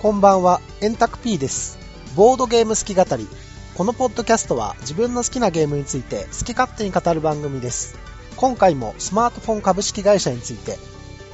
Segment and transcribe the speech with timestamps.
[0.00, 1.78] こんばんは、エンタク P です。
[2.16, 3.28] ボードゲーム好き語り。
[3.74, 7.98] このポッドキャストは自分の好きなゲームについて好き勝手に語る番組です。
[8.36, 10.78] 今回もスマートフォン株式会社について、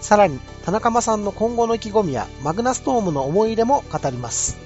[0.00, 4.56] さらに田中間さんの今後の意気込みやマグナストームの思い入れも語ります。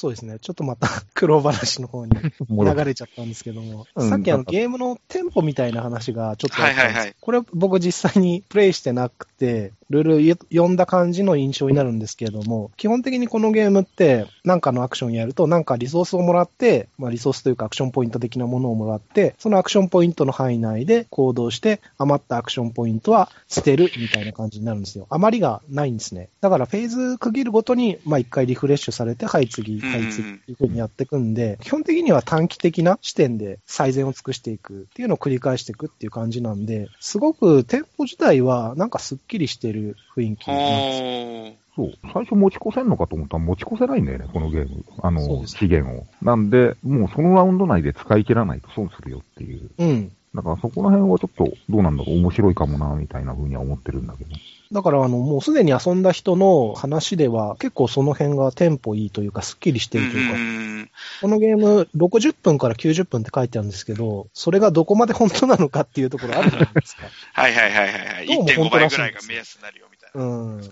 [0.00, 0.38] そうですね。
[0.38, 2.12] ちょっとまた 苦労話の方に
[2.48, 4.08] 戻流れちゃったんですけども、うん。
[4.08, 7.16] さっきあのゲームのテンポみたいな話がちょっとあったんです、はいはいはい。
[7.20, 25.06] これ僕実際にプレイしてなくて、ルール読んだ感じの印象になるんですけれども、基本的にこのゲームって、なんかのアクションやると、なんかリソースをもらって、まあリソースというかアクションポイント的なものをもらって、そのアクションポイントの範囲内で行動して、余ったアクションポイントは捨てるみたいな感じになるんですよ。
[25.10, 26.28] 余りがないんですね。
[26.40, 39.79] だからフェーズ区切るごとに、まあ一回リフレッシュされて、はい次、はい次っていう風にやっていくんで、基本的には短期的な視点で最善を尽くしていくっていうのを繰り返していくっていう感じなんで、すごくテンポ自体はなんかスッキリしてる
[40.16, 41.74] 雰囲気なんです。
[41.76, 41.92] そう。
[42.12, 44.84] 最初持ち越せんのかと思ったら持ち越せないんだよね、このゲーム。
[45.02, 46.06] あの、資源を。
[46.22, 49.70] なんで、もうそのラウンド内で使い切らないと損するよっていう。
[49.78, 50.12] うん。
[50.34, 54.30] だからそこら辺はちょっとどうなんだろう、面白いかもな、みたいな風には思ってるんだけど。
[54.72, 60.90] だからあの、もうすでに遊んだ人の話では結構その辺がテンポいいというか、スッキリしてるというか、ん。
[61.20, 67.02] このゲーム60分から90分って書いてあるんですけど、それがどこまで本当なのかっていうところあるじゃないですか。
[67.34, 68.26] はいはいはいはいはい。
[68.28, 70.24] どうも1.5本当らしいんです倍ぐらいが目安になるよみたいな。
[70.24, 70.70] うん。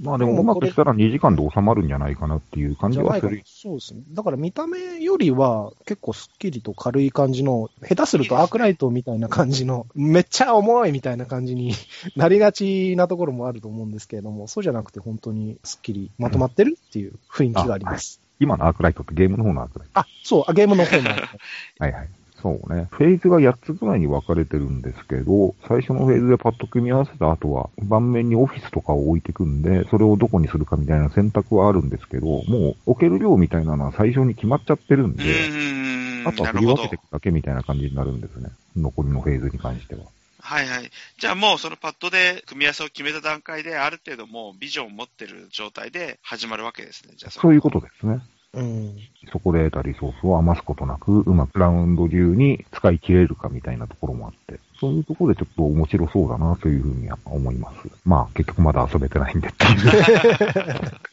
[0.00, 3.42] まあでもうまくしたら2時間で収まるんじゃないかなっていう感じはする。
[3.44, 4.02] そうですね。
[4.12, 11.72] だから見た目よりは結構スッキリと軽い感じの、下手するとアークライトみたいな感じの、めっちゃ重いみたいな感じに
[12.14, 18.20] なりがちなところもあると思うんですけれども、そうじゃなくて本当にスッキリまとまってるっていう雰囲気があります。
[18.40, 21.02] 今のアークライトってゲームの方のアークライあ、そう、あゲームの方の。
[21.02, 21.10] ト。
[21.80, 22.08] はいはい。
[22.42, 22.86] そうね。
[22.90, 36.28] フェーズが8つぐらいに分かれてるんですけど、最初のフェーズでパッと組み合わせた後は、盤面にオフィスとかを置いていくんで、それをどこにするかみたいな選択はあるんですけど、もう置ける量みたいなのは最初に決まっちゃってるんうで、ーん。
[36.28, 36.98] あとは振り分けてい。
[36.98, 38.50] くだけみたいな感じになるんですね。
[38.76, 40.02] 残りのフェーズに関しては。
[40.40, 40.90] はいはい。
[41.18, 47.14] じゃあもうそのパッドで組み合わせを決めた段階で、ある程度もうビジョンを持ってる状態で始まるわけですね。
[47.16, 48.20] じゃあそういうことですね。
[48.54, 48.96] うん。
[49.30, 57.88] そこで得たリソースを余すことなく、うまくラウンド中に使い切れるかみたいなところもあって、そういうところでちょっと面白そうだなというふうには思います。
[58.06, 59.80] まあ、結局まだ遊べてないんでっていう、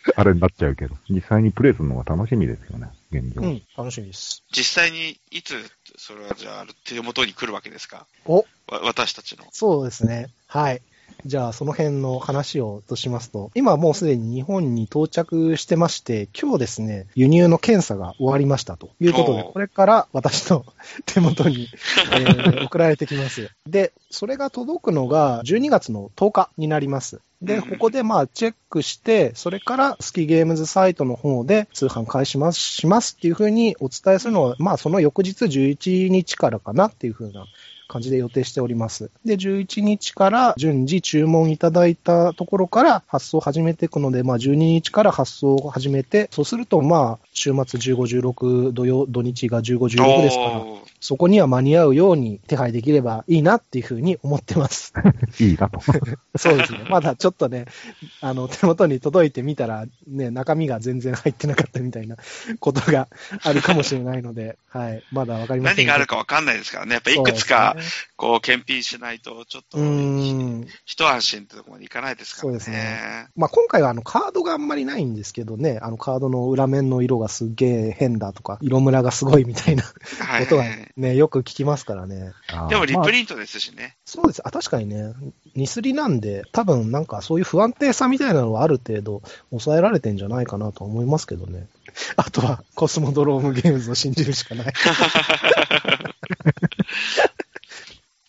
[0.15, 3.41] あれになっちゃうけど、実際にプレイするのが楽しみですよね、現状。
[3.41, 4.43] うん、楽しみです。
[4.55, 5.55] 実際にいつ、
[5.97, 8.05] それはじゃあ手元に来るわけですか？
[8.25, 8.45] お、わ
[8.83, 9.45] 私たちの。
[9.51, 10.27] そうですね。
[10.47, 10.81] はい。
[11.25, 20.65] じゃあ、その辺の話をとしますと、今もうすでに日本に到着してまして、今日ですね、輸入の検査が終わりましたということで、これから私の
[21.05, 21.69] 手元に、
[22.13, 23.49] えー 送られてきます。
[23.67, 27.21] で、それが届くのが12月の10日になります。
[27.41, 37.45] で、うんここでまあチェックして、それからスキゲームズサイトの方で通販開始しますしますっていうふうにお伝えするのは、まあその翌日11日からかなっていうふうな
[37.87, 39.11] 感じで予定しております。
[39.25, 50.61] で、11日から順次注文いただいたところから発送を始めていくので、まあ12日から発送を始めて、そうするとまあ週末15、16、土曜、土日が15、16ですから、
[51.05, 54.93] そこには間に合うように手配できればいいなっていうふうに思ってます。
[55.39, 55.79] いいなと。
[56.35, 56.85] そうですね。
[56.89, 57.65] まだちょっとね、
[58.21, 62.17] あの、手元に届いてみたら、ね、中身が全然入ってなかったみたいな
[62.59, 63.07] ことが
[63.43, 65.03] あるかもしれないので、はい。
[65.11, 65.77] まだわかりません。
[65.77, 66.93] 何があるかわかんないですからね。
[66.93, 67.74] やっぱいくつか、
[68.15, 69.77] こう、検品しないと、ちょっと。
[70.85, 72.59] 一安心ってところまでいかないですからね。
[72.59, 79.89] そうですねまあ、今回はあのカードがあんまりないんですけどね、あのカードの裏面の色がすっげえ変だとか、色ムラがすごいみたいなこ
[80.49, 80.65] とは。
[80.97, 82.33] ね、よく聞きますからね。
[82.69, 83.97] でもリまあプリントですしね。
[84.05, 84.41] そうです。
[84.45, 85.13] あ、確かにね、
[85.55, 91.67] ニスリなんで、多分なんかそういう不安定さみたいなのはある程度抑えられてんじゃないかなと思いますけどね。
[92.15, 94.73] あとはコスモドロームゲームズを信じるしかない。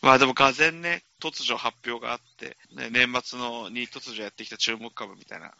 [0.06, 5.52] まあでも、がぜんね、突如発表があって、ね、年末のに突如やってきた注目株みたいな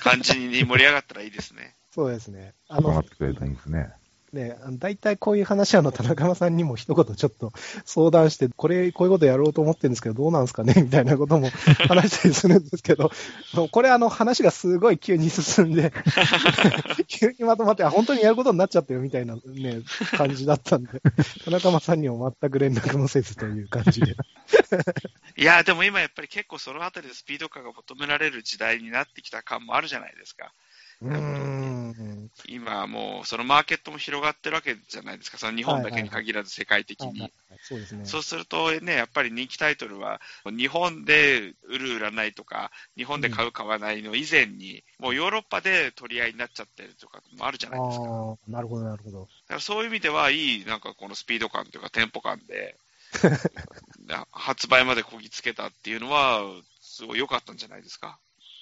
[0.00, 1.76] 感じに盛り上がったらいいですね。
[1.94, 2.54] そうですね。
[2.66, 3.92] あの上がっ、てくれたらいいですね。
[4.32, 7.52] ね、大体こういう話はあの田中さんにも一言ちょっと
[7.84, 11.50] 相談して、これ、こういうことやろうと思ってるんですけど、どうなんですかね みたいなことも
[11.88, 13.10] 話したりするんですけど、
[13.70, 15.92] これあの話がすごい急に進んで、
[17.06, 19.82] 急にまとまって、あ、本当にやることになっちゃったよみたいなね、
[20.16, 21.00] 感じだったんで、
[21.44, 24.16] 田中さんにも全く連絡もせずという感じで。
[25.36, 30.52] いや、でも今やっぱり結構そのあたりでスピード感が求められる時代になってきた感もあるじゃないですか。
[31.02, 32.30] うーん。
[32.46, 35.38] 今もうそのマーケットも広がってるわけじゃないですか。
[35.38, 37.32] その日本だけに限らず世界的に。
[38.04, 48.38] そうでするとね、やっぱり人気タイトルは、日本で売る売らないとか、日本で買う買わないの以前に、もうヨーロッパで取り合いになっちゃってるとかもあるじゃないですか。
[48.46, 49.28] なるほど、なるほど。
[49.48, 52.76] からそういう意味では、いい、なんかこのスピード感というかテンポ感で、
[54.30, 56.42] 発売までこぎつけたっていうのは、
[56.80, 58.18] すごい良かったんじゃないですか。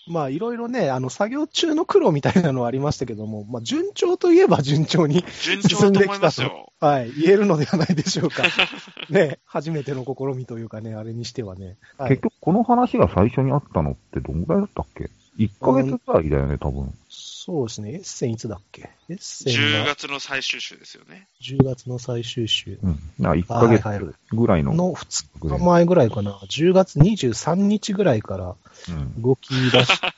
[0.08, 6.72] まあ、いろいろね、あの、作業中の苦労みたいなのはありましたけども、まあ、順調といえば順調に、順調だと思いますよ。
[6.80, 8.44] はい、言えるのではないでしょうか。
[9.10, 11.76] ね、初めての試みというかね、あれにしてはね。
[11.98, 15.10] はい結、局この話が最初にあったのってどんぐらいだったっけ？
[15.38, 16.92] ?1 ヶ月くらいだよね、多分。
[17.08, 18.90] そうですね、エッセンいつだっけ？
[19.08, 21.28] エッセン10が月の最終週ですよね。
[21.42, 22.94] 10月の最終週うん。
[23.20, 24.74] だから1ヶ月ぐらいの。
[24.74, 28.54] の2日前ぐらいかな、10月23日ぐらいから
[28.88, 29.22] うん。
[29.22, 30.08] 動き出して、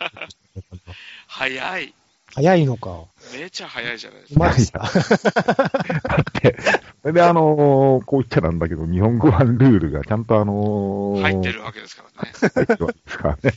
[1.26, 1.94] 早い。
[2.34, 3.04] 早いのか。
[3.34, 4.40] めちゃ早いじゃないですか。
[4.40, 4.78] マジか。
[6.08, 6.56] だって、
[7.02, 12.30] それであのーこう言っちゃなんだけど、日本語版ルールがちゃんとあのー入ってるわけですからね。
[12.54, 13.56] 入ってるわけですからね。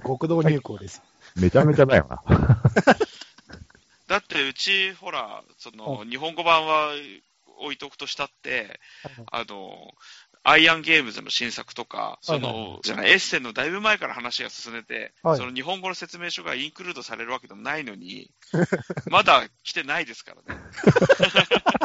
[0.00, 1.02] 極道入校です。
[1.36, 2.22] めちゃめちゃだよな。
[4.08, 6.90] だってうち、ほら、その、日本語版は
[7.60, 8.80] 置いとくとしたって、
[9.30, 9.94] あの、
[10.42, 18.30] アイアンゲームズの新作とか、そはいはいの、じゃない、エッセンのだいぶ前から話が進んでて、はいその日本語の説明書がインクルードされるわけでもないのに、
[19.10, 20.60] まだ来てないですからね。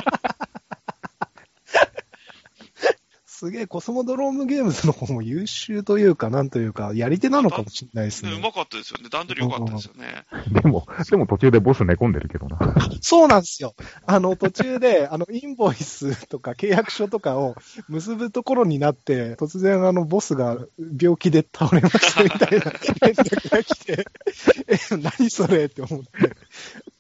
[3.46, 8.32] すげえ、コスモドロームゲームズの方も優秀というか、なんというか、やり手なのかもしれないですね。
[8.32, 9.10] うまかったですよね。
[9.12, 10.26] 段取り良かったですよね。
[10.52, 12.58] でも、でも途中でボス寝込んでるけどな。
[13.02, 13.76] そうなんですよ。
[14.08, 17.56] あの、途中で、あの、インボイスとか契約書とかを
[17.88, 20.58] 結ぶところになって、突然、あの、ボスが
[21.00, 22.72] 病気で倒れましたみたいな
[23.04, 24.08] 連絡が来て、
[24.68, 26.36] え、何それって思って。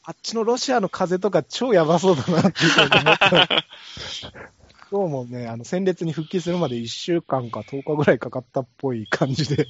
[0.03, 3.65] あっちのロシアの風とか超やばそうだなっていうふうに思った。
[4.92, 9.68] どうもね、あの、戦列に復帰するまで1週間か10日ぐらいかかったっぽい感じで。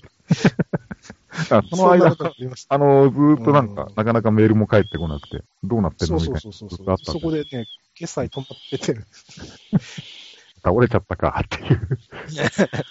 [1.49, 6.39] あ その間あの、ずーっとなんかうん、なかなかメールも返ってこなくて、どうなってんそうのみたいな。
[6.41, 8.99] そうそうそうずっとあったんそこでね、決済止まってて、
[10.65, 11.99] 倒れちゃったかっていう。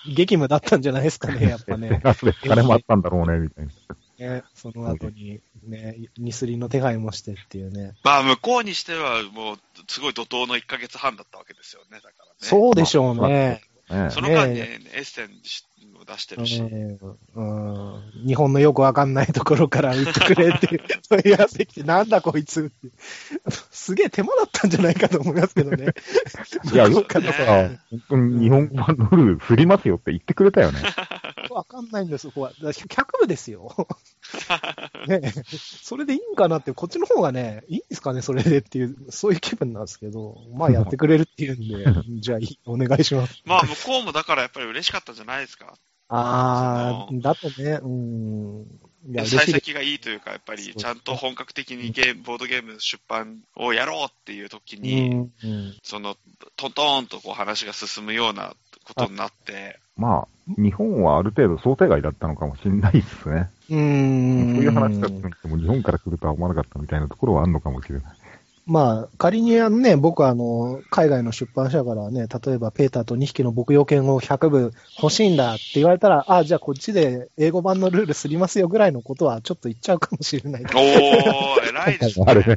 [0.15, 2.01] 激務だったんじゃないですかね、 やっぱね。
[2.05, 4.37] ガスで疲れもあったんだろうね、みたいな。
[4.37, 7.95] ねその後に、ね、ニスリの手配もしてっていうね。
[8.05, 12.33] まあ、向こうにしては、もう、すごい怒涛の1ヶ月半だったわけですよね、だからね。
[12.39, 13.61] そうでしょうね。
[13.91, 15.31] ねその間に、ねエッセン
[16.05, 16.99] を出してるし、うん
[17.35, 17.95] うん
[18.27, 22.89] 日本のよくわかんないところから売ってくれっていう問 い合わせてきて、なんだこいつって。
[23.71, 25.93] すげえ手間だったんじゃないかと思いますけどね。
[26.73, 30.81] いや、よくねだから、本当に日本語版のルールすりますよって言ってくれたよね。
[31.51, 32.51] わかんないんです、そこは。
[32.51, 33.75] だから100部ですよ。
[35.07, 35.33] ねえ
[35.83, 43.43] それでいいんかなって、こっちの方がね、いいんですかね、それでっていう、そういう気分なんですけど、まあやってくれるっていうんで、じゃあお願いします。
[43.45, 45.75] まあ、向こうもだからやっぱり嬉しかったんじゃないですか。
[46.17, 48.67] あー、だとね、うん。
[49.25, 49.39] 幸。
[49.39, 56.17] 先がいいというか、やっぱりちゃんと本格的にゲーム、ボードゲーム出版をやろうっていう時うに、んうんその、
[56.57, 63.51] トントンとこう話が進むようなことになって、まあ、日本はある程度想定外だったのかもしれないですね。
[63.71, 63.79] うそう。
[63.79, 68.17] いう話が来るても日本から来るとは思わなかったみたいなところはあるのかもしれない。
[68.67, 80.63] まあ、仮にあのね、僕はあの、海外の出版社からね、例えばペーターと2匹の牧羊犬を100部欲しいんだって言われたら、あ、じゃあこっちで英語版のルールすりますよぐらいのことはちょっと言っちゃうかもしれない。
[80.63, 82.25] おー、偉いですね。
[82.29, 82.57] あれね。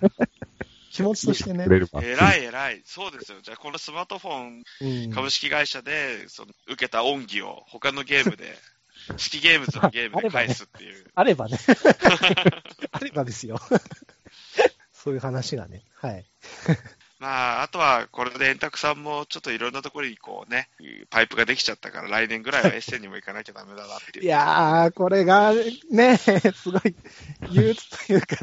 [0.92, 1.66] 気持ちとしてね。
[1.68, 2.82] 偉い偉い。
[2.86, 3.40] そうですよ。
[3.44, 8.58] じゃあ、このスマートフォンうん株式会社で、その、受けた恩義を他のゲームで、
[9.18, 11.06] シティゲームズのゲームで返すっていう。
[11.14, 11.58] あればね。
[12.92, 13.60] あればですよ。
[15.08, 15.84] そういう話がね。
[15.96, 16.26] はい。
[17.20, 20.68] まあ、あとは、これで円卓さんもちょっといろんなところにこうね、
[21.10, 24.26] パイプができちゃったから、来年ぐらいはエッセンにも行かなきゃダメだなっていう。
[24.26, 25.54] いやー、これが
[25.90, 26.96] ね、 すごい
[27.52, 28.36] 憂鬱というか、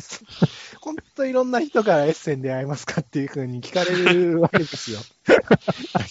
[0.81, 5.01] 本当いろんな人からエッセンで会えますかっていうふうに聞かれるわけですよ。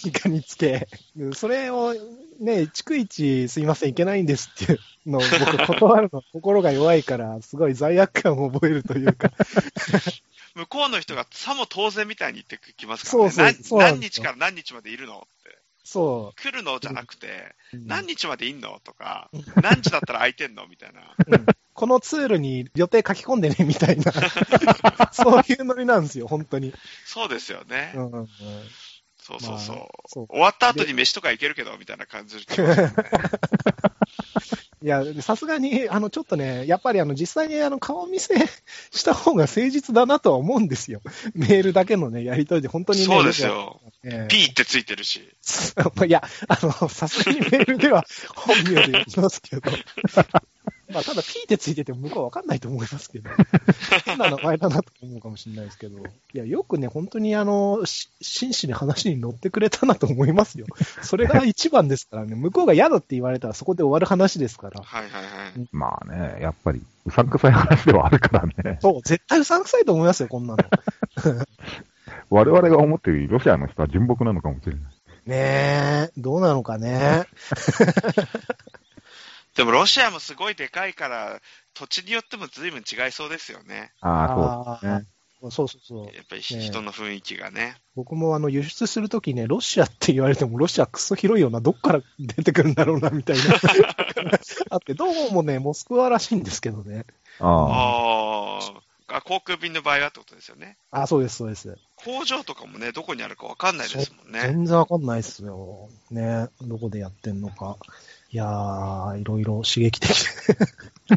[0.04, 0.86] 何かにつけ。
[1.34, 1.94] それを
[2.40, 9.30] ね、逐一すいません、いけないんですっていうのを僕断るの心が弱いから、すごい罪悪感を覚えるというか、
[10.54, 13.30] 向こうの人がさも当然みたいに言ってきますからね。
[13.30, 15.58] そうそう何日から何日までいるのって。
[15.86, 17.78] そ来るのじゃなくて、う。
[17.84, 19.30] 何日までいんのとか、
[19.62, 21.00] 何時だったら空いてんのみたいな。
[21.28, 24.12] うんこのツールに予定書き込んでね、みたいな。
[25.12, 26.72] そういうノリなんですよ、本当に。
[27.04, 27.92] そうですよね。
[27.96, 28.28] うんうんうん
[29.18, 29.76] そうそうそう。
[29.76, 32.42] まあそう終わった後に飯とか行けるけど、みたいな感じね。
[34.84, 38.34] いや、さすがに、あの、ちょっとね、やっぱりあの、実際にあの、顔見せ
[38.92, 41.00] した方が誠実だなとは思うんですよ。
[41.34, 43.06] メールだけのね、やりとりで、本当にね。
[43.06, 43.80] そうですよ。
[44.04, 45.26] ええ P ってついてるし。
[46.06, 48.04] いや、あの、さすがにメールでは
[48.36, 49.62] 本名で言いますけど。
[50.94, 53.28] まあ、ただ P ってついてても向こうはわかんないと思いますけど。
[54.06, 55.98] 変な名前だなと思うかもしれないですけど。
[55.98, 60.66] いや、よくね、本当にあの、し真摯に話に乗ってくれたなと思いますよ。
[61.02, 62.36] それが一番ですからね。
[62.36, 64.80] 向こうが嫌だって言われたらそこで終わる話ですから。
[64.80, 65.68] はいはいはい。
[65.72, 68.78] まあね、やっぱり、うさんくさい話ではあるからね。
[68.80, 70.64] そう、絶対うさんくさいと思いますよ、こんなの。
[72.30, 74.82] 我々が思っているロシアの人は純朴なのかもしれない。
[75.26, 77.24] ねえ、どうなのかね。
[79.54, 81.40] でもロシアもすごいでかいから、
[81.74, 83.92] 土地によっても随分違いそうですよね。
[84.00, 85.06] ああ、そうですね。
[85.50, 86.04] そうそうそう。
[86.14, 87.76] やっぱり人の雰囲気がね。
[87.94, 93.42] 僕もあの輸出するときね、ロシアって言われても、ロシアクソ広いよな、どっから出てくるんだろうな、みたいな。
[94.70, 97.04] あって、どうもね、モスクワらしいんですけどね。
[97.40, 98.58] ああ。
[98.58, 99.20] ああ。
[99.20, 100.76] 航空便の場合はってことですよね。
[100.90, 101.76] あ、そうです、そうです。
[101.96, 104.40] 工場とかもね、どこにあるかわかんないですもんね。
[104.40, 105.90] 全然わかんないっすよ。
[106.10, 107.76] ね、どこでやってんのか。
[108.34, 110.16] いやー、いろいろ刺激的で。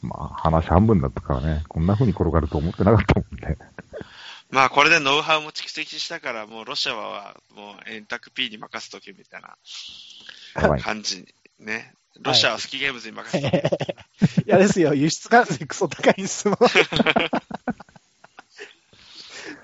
[0.00, 3.58] まあ、話半分だったからね、こんな風に転がると思ってなかったもんね。
[4.50, 9.58] まあこれでノウハウも蓄積したから、もうロシアはもう円卓 P に任せとけみたいな。
[10.78, 11.26] 感じ。
[11.58, 11.96] ね。
[12.20, 13.64] ロシアはスキーゲームズに任せとけ。
[14.46, 16.58] いやですよ、輸出関税クソ高いっすもん。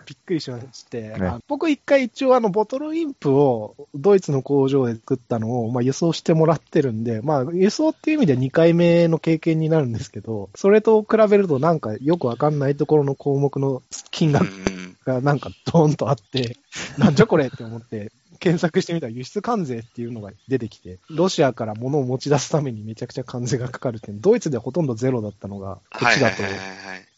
[0.09, 14.97] びっくりしまして、ねあ僕一回一応あのボトルインプをドイツの工場で作ったのを、まあ、輸送してもらってるんで、まあ輸送っていう意味では2回目の経験になるんですけど、それと比べるとなんかよくわかんないところの項目の金うん額うん。
[15.05, 16.57] がなんかドーンとあって、
[16.97, 26.43] なんじゃこれって思って、検索してみたら輸出関税っていうのが出てきて、ロシアから物を持ち出すためにめちゃくちゃ関税がかかるってドイツでほとんどゼロだったのが、こっちだと。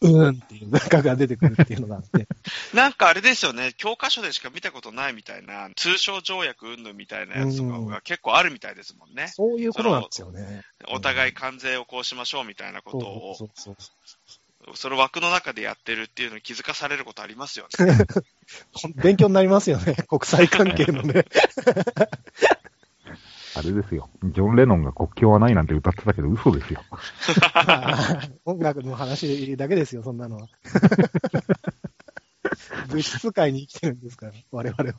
[0.03, 2.27] うーんっていう中が出てくるっていうのがあって、
[2.75, 9.29] なんかあれですよね、教科書でしか見たことないみたいな、通商条約云々みたいなやつとかが結構あるみたいですもんね。
[9.29, 10.63] そういうことなんですよね。
[10.89, 14.17] お互い関税をこうしましょうみたいなことを、そうそうそうそ
[14.67, 17.99] の枠の中でやってるっていうのに気づかされることありますよね。
[19.03, 21.25] 勉強になりますよね、 国際関係のね。
[23.57, 24.09] あれですよ。
[24.23, 26.85] ジョン・レノンが国境はないなんて歌ってたけど嘘ですよ。
[28.45, 30.49] 音楽の話だけですよ、そんなのは。
[32.89, 34.95] 物質界に生きてるんですから、我々は。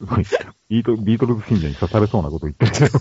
[0.00, 0.24] すごい。
[0.68, 2.98] ビートビートルズ信者に刺されそうなこと言ってるけど。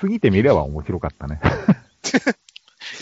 [0.00, 1.40] 過ぎてみれば面白かったね。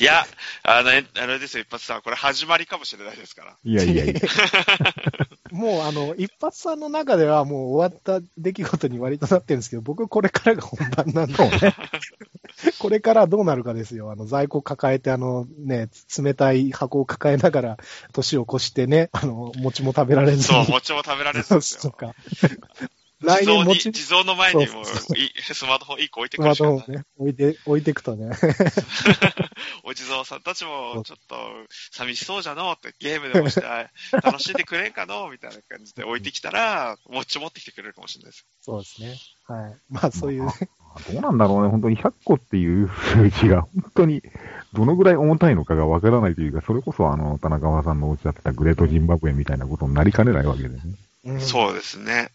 [0.01, 0.27] いや、
[0.63, 3.57] あの、えあれですよ、一発さん、これ始まりかもしれないですから。
[3.65, 4.15] いやいやいや。
[5.51, 11.75] もうあの、一発さんの中ではもう終わった出来事に割となってるんですけど、僕これからが本番なんで、ね、
[12.79, 14.11] これからどうなるかですよ。
[14.11, 17.77] あの、在庫抱えて、あのね、冷たい箱を抱えながら、
[18.13, 20.43] 年を越してね、あの、餅も食べられずに。
[20.45, 21.55] そう、餅も食べられず
[21.89, 22.15] うか。
[23.21, 28.31] 地来蔵に、年餅、地蔵の前にもそうそうい スマートフォン1個置いてくるしかないトフォンをね、置いて、置いていくとね。
[29.83, 31.37] お地蔵さんたちもちょっと
[31.91, 32.73] 寂しそうじゃの？
[32.73, 33.91] って、ゲームでもしてあ
[34.23, 35.31] 楽しんでくれんかの？
[35.31, 38.47] みたいな感じで置いてきたら、餅持ってきてくれるかもしれないです。
[38.61, 39.17] そうですね。
[39.47, 39.77] はい。
[39.89, 40.53] まあそういうね、
[41.13, 41.71] どうなんだろうね。
[41.71, 44.23] 本当に100個っていう数字が本当に
[44.75, 50.77] どのぐらい重たいのかがわからないというか、それこそあの、田中さんのおっしゃってたグレートジンバブエみたいなことになりかねないわけでね。
[51.25, 52.31] うんそうですね。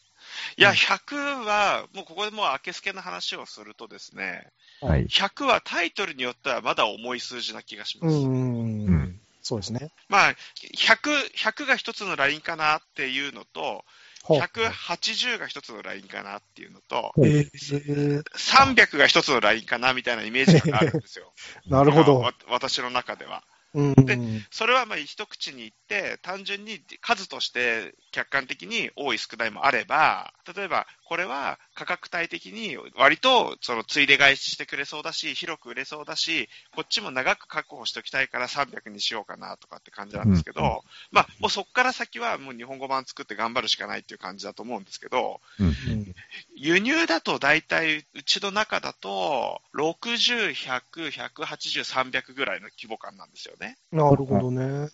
[0.57, 4.47] いや、うん100は、もうここでもう明けすけの話をするとですね、
[4.81, 5.05] はい。
[5.05, 8.15] 100はタイトルによってはまだ重い数字な気がします。
[8.15, 8.85] うん。
[8.85, 9.91] うんそうですね。
[10.07, 10.35] まあ、
[10.73, 13.83] 100、100が一つのラインかなっていうのと、
[14.23, 21.33] ほう180が一つのラインかなっていうのと、えー、300が一つのラインかなみたいなイメージがあるんですよ。
[21.67, 22.19] なるほど。
[22.19, 23.43] わ私の中では。
[23.73, 24.19] で
[24.51, 40.67] それはまあ一口に言って、単純に数として客観的に多い少ないもあれば、例えば、ここれは価格帯的に割とそのついで買いしてくれそうだし、広く売れそうだし、こっちも長く確保しておきたいから300にしようかなとかって感じなんですけど、うん
[41.11, 45.67] まあ、もうそこから先はもう日本語版作って頑張るしかないっていう感じだと思うんですけど、うん。
[45.67, 46.15] うん
[46.55, 53.77] 輸入だと大体、うちの中だと、60、100、180、300ぐらいの規模感なんですよね。
[53.91, 54.89] なるほどね。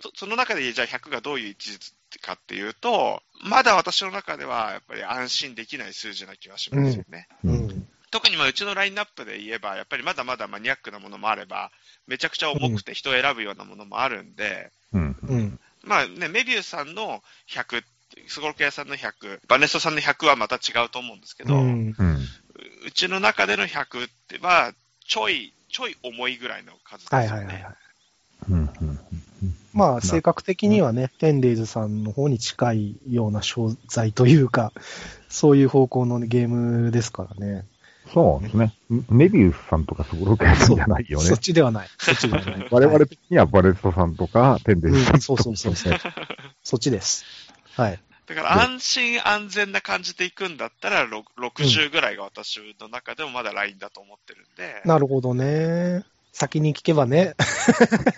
[0.00, 1.78] そその中でじゃあ100がどういう位置
[2.20, 7.28] かっていうと、まだ私の中ではやっぱり安心できない数字な気がしますよね。
[7.44, 7.48] う。
[7.48, 7.88] うんん。
[8.10, 11.70] 特にまあうちのラインナップで言えば、やっぱりまだまだマニアックなものもあれば、
[12.06, 15.16] めちゃくちゃ重くて人を選ぶようなものもあるんで、うん。
[15.28, 15.60] うん。
[15.82, 17.82] まあね、メビウスさんの100、
[18.28, 22.18] スゴロク屋さんの100、バネストさんの100はまた違うと思うんですけど、ううんうん。
[22.86, 24.72] うちの中での100っては、
[25.06, 27.26] ちょい、ちょい重いぐらいの数ですよね。
[27.26, 27.76] はいはいはい。
[29.74, 34.72] まあ、性格的にはね、テンデイズさんの方に近いような商材というか、
[35.28, 37.66] そういう方向のゲームですからね。
[38.12, 38.72] そうですね。
[39.08, 41.38] メビウスさんとかすごろく屋さんじゃないよねそっ。
[41.38, 41.88] ちではない。
[41.98, 42.68] そっちではない。
[42.70, 45.98] 我々はい的にはバレストさんとか、テンデンさんうんそうそうそうそう
[46.62, 47.24] そっちです。
[47.74, 48.00] はい。
[48.26, 56.04] だから安心安全な感じで行くんだったら、ろ60ぐらいが私の中でもまだラインだと思ってるんで、なるほどね。
[56.32, 57.34] 先に聞けばね。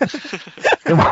[0.85, 1.03] でも、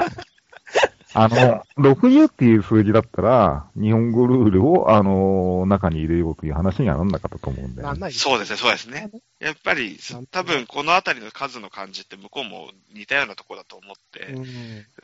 [1.16, 7.82] あの、60っていう数字だったら、日本語ルールを、あの、中に入れようという話にはなんなかったと思うんで。
[7.82, 9.10] なんないそうですね、そうですね。
[9.40, 9.98] やっぱり
[10.32, 14.46] 多分このあたりの数の感じって向こうも似たようなところだと思って、うん。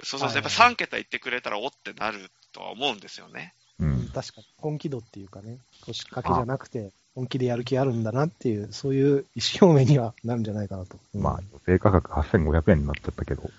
[0.03, 3.53] そうそう、はいやっぱ3桁言ってくれたらおってなるとは思うんですよね。
[3.79, 4.09] うん。
[4.13, 4.47] 確かに。
[4.57, 10.97] 本気度っていうかね、腰掛けじゃなくて、本気でやる気あるんだなっていう、そういう意思表明にはなるんじゃないかなと。
[11.13, 13.49] うんまあ、予定価格8500円になっちゃったけど、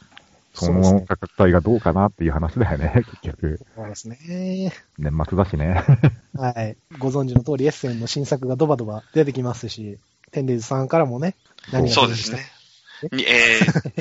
[0.55, 2.93] その価格帯がどうかなっていう話だよね、
[3.23, 3.61] 結局。
[3.75, 4.73] そうですね。
[4.99, 5.83] 年末だしね。
[6.37, 6.77] はい。
[6.99, 9.99] ご存知の通り、エッセンの新作がドバドバ出てきますし、
[10.31, 11.35] テンデイズさんからもね、
[11.73, 12.51] 何がそうですね。
[13.11, 13.93] にえー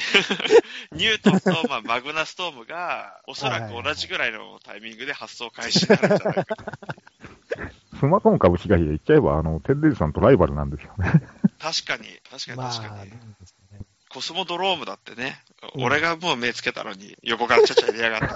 [0.93, 7.99] ニュートンと、まあ、マグナストームが、おそらく同じぐらいのタイミングで発送開始になるんじゃないかな。
[7.99, 11.11] スマトン株式会社言っちゃえば、あの、テンデイズさんとライバルなんですよね。
[11.59, 13.11] 確かに、確かにまあ、確かに。
[13.11, 13.60] なんですかね。
[14.13, 15.41] コスモドロームだってね、
[15.75, 18.27] うん俺がもう目つけたのに、横からちゃちゃ入れやがった。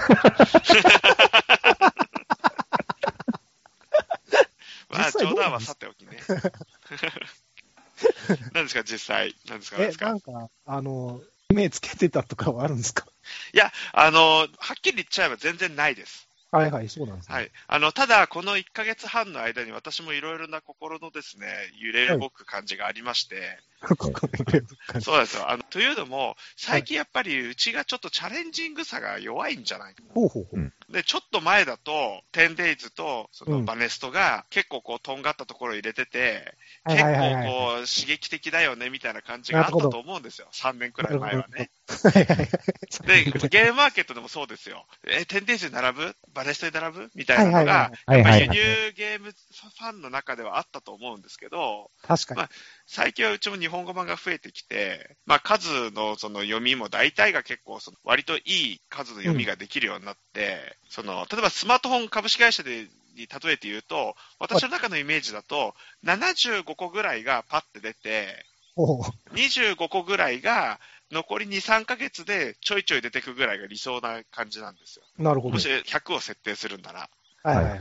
[4.89, 6.19] まあ、冗談はさておきね。
[8.53, 9.35] 何ですか、実際？
[9.49, 10.05] 何ですか、何えで、すか？
[10.07, 13.05] なんか、あの、目つけてたとかはあるんですか？
[13.53, 16.27] いや、あの、はっきり言っちゃえば全然ないです。
[16.51, 17.35] はいはい、そうなんですね。
[17.35, 17.51] はい。
[17.67, 21.47] あの、ただ、この1ヶ月半の間に私もいろいろな心のですね、
[21.79, 23.59] 揺れ動く感じがありまして、
[23.97, 24.63] ここで
[25.01, 25.49] そうですよ。
[25.49, 30.03] あの、というのも、最近やっぱりうちがちょっとチャレンジングさが弱いんじゃないか。
[30.13, 30.59] ほうほうほう。
[30.59, 40.47] うんで、ちょっと前だと、10days とそのうんバネストが結構こう、とんがったところを入れてて、はい結はいはいはい構こう、刺激的だよね、みたいな感じがあったと思うんですよ。
[40.53, 41.71] 3年くらい前はね。
[41.87, 44.85] で、ゲームマーケットでもそうですよ。
[45.05, 46.15] え、10days に並ぶ？
[46.33, 47.11] バネストに並ぶ？
[47.13, 52.41] みたいなのが、やっぱり輸入ゲームファンの中ではあったと思うんですけど、確かに。
[52.41, 52.49] ま。
[52.87, 68.45] 最近はうちも日本語版が増えてきて、まあ、数のその読みも大体が結構割といい数の読みができるようになって、その例えばスマートフォン株式会社でに例えて言うと、私の中のイメージだと、75個ぐらいがパッて出て、
[68.75, 70.79] ほう25個ぐらいが
[71.11, 75.05] 残り2、3ヶ月でちょいちょい出てくぐらいが理想な感じなんですよ。
[75.17, 75.67] なるほどもし。
[75.67, 77.09] 100を設定するんなら。
[77.43, 77.79] はいはいはい。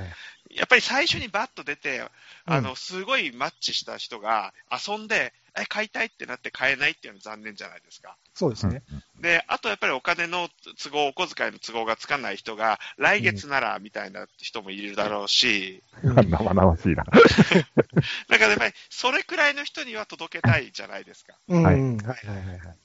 [0.50, 2.06] やっぱり最初にバッと出て、
[2.44, 8.16] あうの、すごいマッチした人が遊んで、え、買いたいってなって買えないっていうのは残念じゃないですか。
[8.34, 8.82] そうですね。
[9.20, 10.48] で、あとやっぱりお金の
[10.82, 17.04] 都合、お小遣いの都合がつかない人が、来月ならみたいな人もいるだろうし、うん 生々しいな。
[18.28, 21.38] だからやっぱりそれくらいの人には届けたいじゃないですか。
[21.48, 21.62] うん。
[21.62, 22.83] はいはいはいはいはい。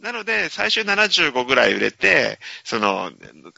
[0.00, 3.10] なので、最終75ぐらい売れて、その、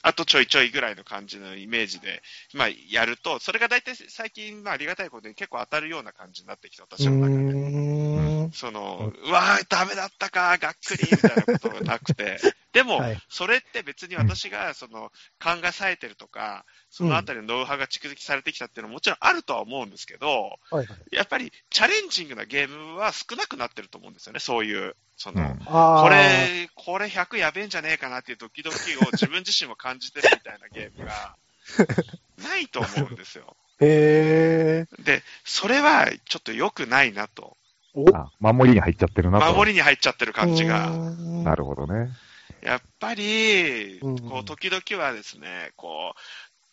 [0.02, 2.22] あとちょいちょいぐらいの感じのイメージで、
[2.54, 8.17] まあ、やると、それが大体最近、まあ、ありがたいことに結構当たるような感じになってきて、私の中で。
[8.52, 12.38] その、うわー、ダメだったか、がっくり、みたいなことがなくて。
[12.72, 20.98] でも、はいそれって別に私が、その、勘が冴えてるとか、そのあたりのノウハウが蓄積されてきたっていうのはもちろんあるとは思うんですけど、はいはい。
[21.10, 25.58] やっぱりチャレンジングなゲームは少なくなってると思うんですよね、そういう、その、うん。
[25.64, 31.36] これ、これ100やべえんじゃねえかなっていうドキドキを 自分自身も感じてるみたいなゲームが、
[32.38, 33.56] ないと思うんですよ。
[33.80, 35.02] へえ。
[35.02, 37.56] で、それはちょっと良くないなと。
[37.98, 39.52] おあ守りに入っちゃってるなと。
[39.52, 40.90] 守りに入っちゃってる感じが。
[41.44, 42.10] なるほどね。
[42.62, 46.20] やっぱり、うんこう、時々はですね、こう、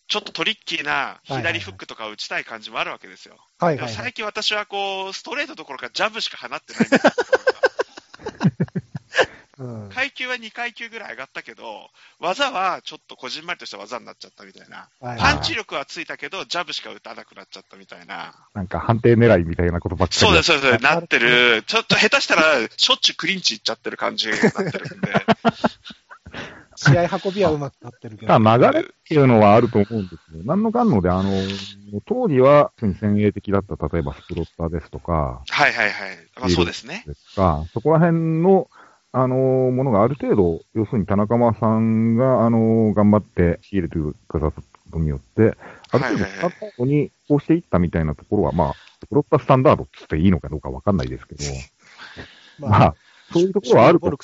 [0.08, 3.38] ちょっとトリッキーな左フックとか打ちたい感じもあるわけですよ。
[3.60, 3.94] はいはい、はい。
[3.94, 7.12] 最近私はこう、ストレートどころかジャブしか放ってないんですよ。
[9.58, 11.90] うん、階級は2階級ぐらい上がったけど、
[12.20, 14.90] 技はちょっとこじんまりとした技になっちゃったみたいな。
[15.02, 18.34] はいパンチ力はついたけど、ジャブしか打たなくなっちゃったみたいな。
[18.54, 20.20] なんか判定狙いみたいなことばっかり。
[20.20, 21.64] そうです、そうです、あなってる。
[21.64, 22.42] ちょっと下手したら、
[22.76, 25.26] しょっちゅうクリンチいっちゃってる感じになってるんで。
[26.76, 28.40] 試合運びはうまくなってるけど。
[28.40, 31.32] まあ流れっていうのはあると思うんですけど、なんのかんので、あの、
[32.06, 36.18] 当時は、先鋭的だった、例えばスプロッターですとか、はいはいはい。
[36.40, 37.04] まあそうですね。
[37.08, 38.70] ですか、そこら辺の、
[39.18, 43.98] あの、ものがある程度、要するに田中間さんが、あの、頑張って仕入れて
[44.28, 45.56] くださったことによって、
[45.92, 51.44] ある程度、スタンダードにこうしていったみたいなところは、まあ、スプロッタースタンダードって言っていいのかどうかわかんないですけど、
[52.68, 52.96] まあ、
[53.32, 54.18] そういうところはあるとね。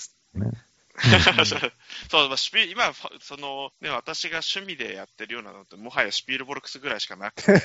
[2.09, 7.53] そう、まあ、シュピ今、その、ね、私が趣味でやってるようなのって、もはやシュピールボルクスぐらいしかなくて。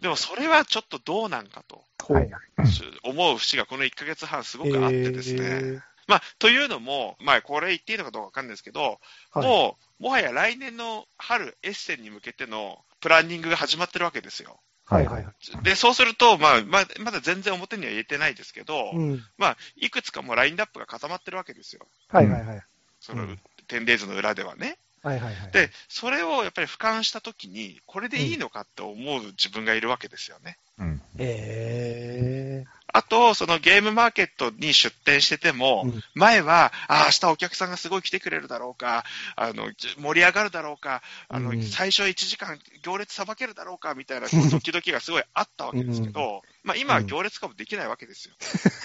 [0.00, 1.77] でも、それはちょっとどうなんかと
[2.12, 2.30] はい
[2.66, 5.40] し思う節がこの1ヶ月半すごくあってですね。
[5.42, 8.98] えーまあ、というのも、まあ、これ言っていいのかどうかわかんないですけど、
[9.30, 14.58] はいもう、もはや来年の春、エッセンに向けてのプランニングが始まってるわけですよ。
[14.86, 15.62] はいはいはい。
[15.64, 19.22] で、そうすると、まあ、まだ全然表には言えてないですけど、うん。
[19.36, 21.86] まあ、いくつかもうラインナップが固まってるわけですよ。
[22.08, 22.62] はいはいはい。
[23.00, 24.78] その、うんテンデイズの裏ではね。
[25.08, 25.50] はいはいはい。
[25.52, 30.58] で、それをやっぱり俯瞰したときに、これでいいのかって思う自分がいるわけですよね。
[30.78, 31.02] うん。
[31.18, 39.04] えあと、そのゲームマーケットに出店してても、うん前は、ああ、明日お客さんがすごい来てくれるだろうか、
[39.36, 48.34] あの、盛り上がるだろうか、あの、うん最初1時間行列さばけるだろうか、みたいな、こう ドキドキがすごいあったわけですけど、まあ今は行列かもできないわけですよ。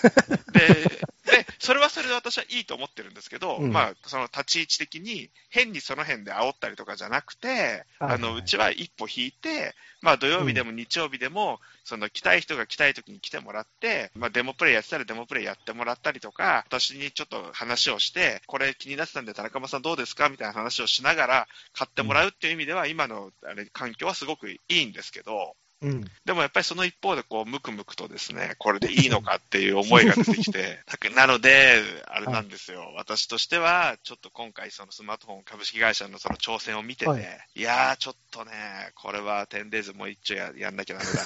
[0.54, 1.02] で、
[1.34, 25.63] で、それはそれで私はいいと思ってるんですけど、うんまあ、その立ち位置的に、変にその辺で煽ったりとかじゃなくて、あの、うちは一歩引いて、まあ土曜日でも日曜日でも、その来たい人が来たい時に来てもらって、まあデモプレイやってたらデモプレイやってもらったりとか、私にちょっと話をして、これ気になってたんで田中さんどうですかみたいな話をしながら買ってもらうっていう意味では、今のあれ環境はすごくいいんですけど、ー。
[25.84, 26.06] うん。
[26.26, 30.80] でもやっぱりその一方で、こう、ムクムクとですね、これでいいのかっていう思いが出てきて、
[31.14, 38.52] なので、あれなんですよ、私としては、ちょっと今回、そのスマートフォン株式会社のその挑戦を見てて、はいい、やー、ちょっとね、
[38.96, 41.24] これは 10days もう一丁ややんなきゃダメだ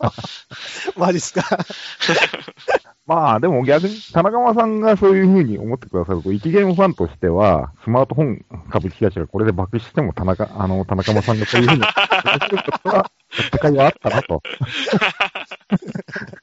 [0.00, 0.12] な。
[0.96, 1.42] マジっすか？
[3.08, 11.82] まあ、でも逆に、田中間さんがそういうふうに思ってくださると、一ゲームファンとしては、スマートフォン株式会社がこれで爆死しても、田中、 あの、田中間さんがそういうふうに、
[13.54, 14.42] 戦いはあったなと。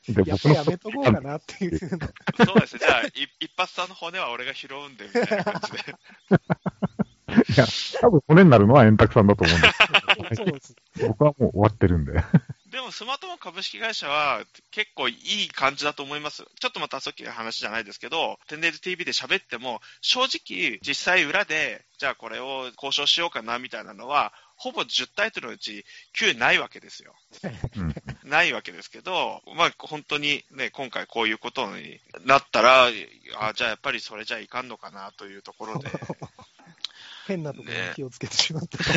[0.09, 1.77] で、僕のぱやめとこうかなっていう。
[1.77, 1.89] そう
[2.59, 5.77] ですね、じゃあ、い一発さんの骨は俺が拾うんで、みたいな感じで。
[7.53, 7.67] いや、
[8.01, 9.73] 多分骨になるのは円卓さんだと思うんです
[10.35, 10.75] そうです。
[10.95, 12.13] けど、僕はもう終わってるんで。
[12.85, 16.43] でも、スマートフォン株式会社は結構いい感じだと思います。
[16.59, 25.83] ちょっとまたさっきの話じゃないですけど、テンデイズ TV で喋っても、正直、実際裏で、じゃあこれを交渉しようかなみたいなのは、ほぼ10タイトルのうち
[26.15, 27.15] 9ないわけですよ。
[27.75, 27.95] うん。
[28.29, 32.91] ないわけですけど、まあ本当にね、今回こういうことになったら、あ
[33.55, 35.89] じゃあやっぱりそれじゃいかんのかなというところで、
[37.25, 38.93] 変なところに気をつけてしまった感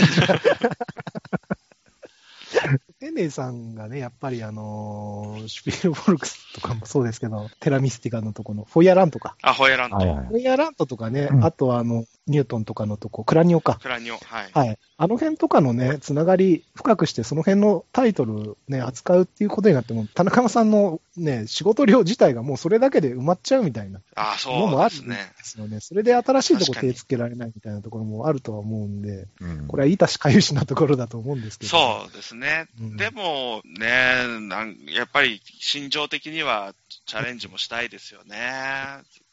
[3.00, 3.08] じが。
[3.08, 9.36] テネイさんがね、やっぱりあのーシュピールボルクスとかもそうですけど、テラミスティカのとこのフォイアラントか。
[9.42, 10.34] あ、ホエラント、はいはいフ。
[10.34, 13.78] ォイアラントとかね、うんあとはあの、ニュートンとかのとこ、クラニオか。
[13.80, 14.50] クラニオ、はい。
[14.52, 14.78] はい。
[14.96, 25.80] あの辺とかのね、つながり深くして、その辺のタイトルね、扱うっていうことになっても、田中さんのね、仕事量自体がもうそれだけで埋まっちゃうみたいなあ、のそうもあるんでですよね。
[25.80, 31.70] それで新しいとこ手つけられないみたいなところもあるとは思うんで、うんこれは痛しかゆしなところだと思うんですけど。
[31.70, 32.68] そうですね。
[32.80, 36.74] うんでもねなん、やっぱり心情的には
[37.06, 38.36] チャレンジもしたいですよね。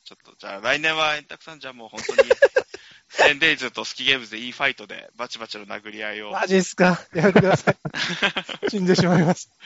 [0.04, 2.30] ちょっと、じゃあ来年は円卓さん、じゃあもう本当に、
[3.18, 6.32] テンデイズとスキーゲームズでいいファイトでバチバチの殴り合いを。
[6.32, 7.02] マジっすか？
[7.14, 7.76] やめてください。
[8.70, 9.50] 死んでしまいます。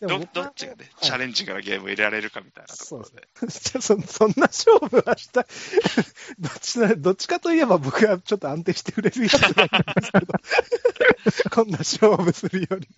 [0.00, 3.08] どどっちがね、はいチャレンジからゲームを入れられるかみたいなところで。
[3.08, 4.02] そうですね。
[4.06, 5.46] そそんな勝負はしたい。
[6.38, 10.34] どっちなどっちかといえば僕はちょっと安定して売れるやつなんですけど、
[11.50, 12.88] こんな勝負するより。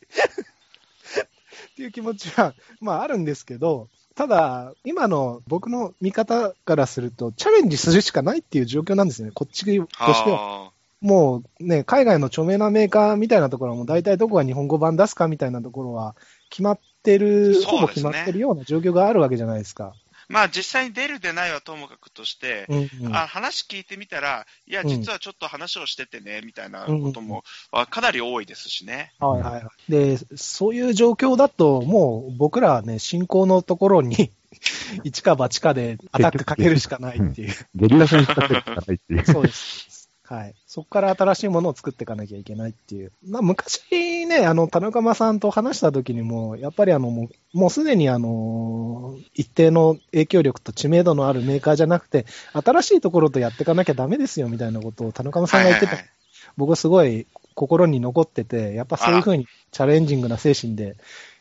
[1.73, 10.65] っていう気持ちは、まああるんですけど、ただ、今の僕の見方からすると、チャレンジするしかないっていう状況なんですよね、こっちとしては。
[10.65, 16.15] はもうね、海外の著名なメーカーみたいなところはもう大体どこが日本語版出すかみたいなところは
[16.51, 19.95] 決まってる、ねほぼ決まってるような状況があるわけじゃないですか。
[20.31, 29.13] まあ実際に出る出ないはともかくとして、うんうんあ話聞いてみたら、いや、うん実はちょっと話をしててね、みたいなことも、はかなり多いですしね。
[29.19, 29.93] はいはいはい。
[29.93, 34.31] で、そういう状況だと、もう僕らはね、進行のところに、
[35.03, 37.55] 一か八かでアタックかけるしかないっていう。
[37.75, 39.27] ゲリラ戦しかけるしかないっていう。
[39.27, 40.00] そうです。
[40.31, 40.55] はい。
[40.65, 43.11] そこから新しいものを作っていかなきゃいけないっていう。
[43.27, 55.93] まあ、昔ね、あの、田中間さんと話した時にも、やっぱりあの、もう、もうすでにあの、一定の影響力と知名度のあるメーカーじゃなくて、新しいところとやっていかなきゃダメですよみたいなことを田中間さんが言ってた。
[55.93, 56.21] はいはいはい
[56.57, 60.97] 僕はすごい心に残ってて、やっぱそういうふうにチャレンジングな精神で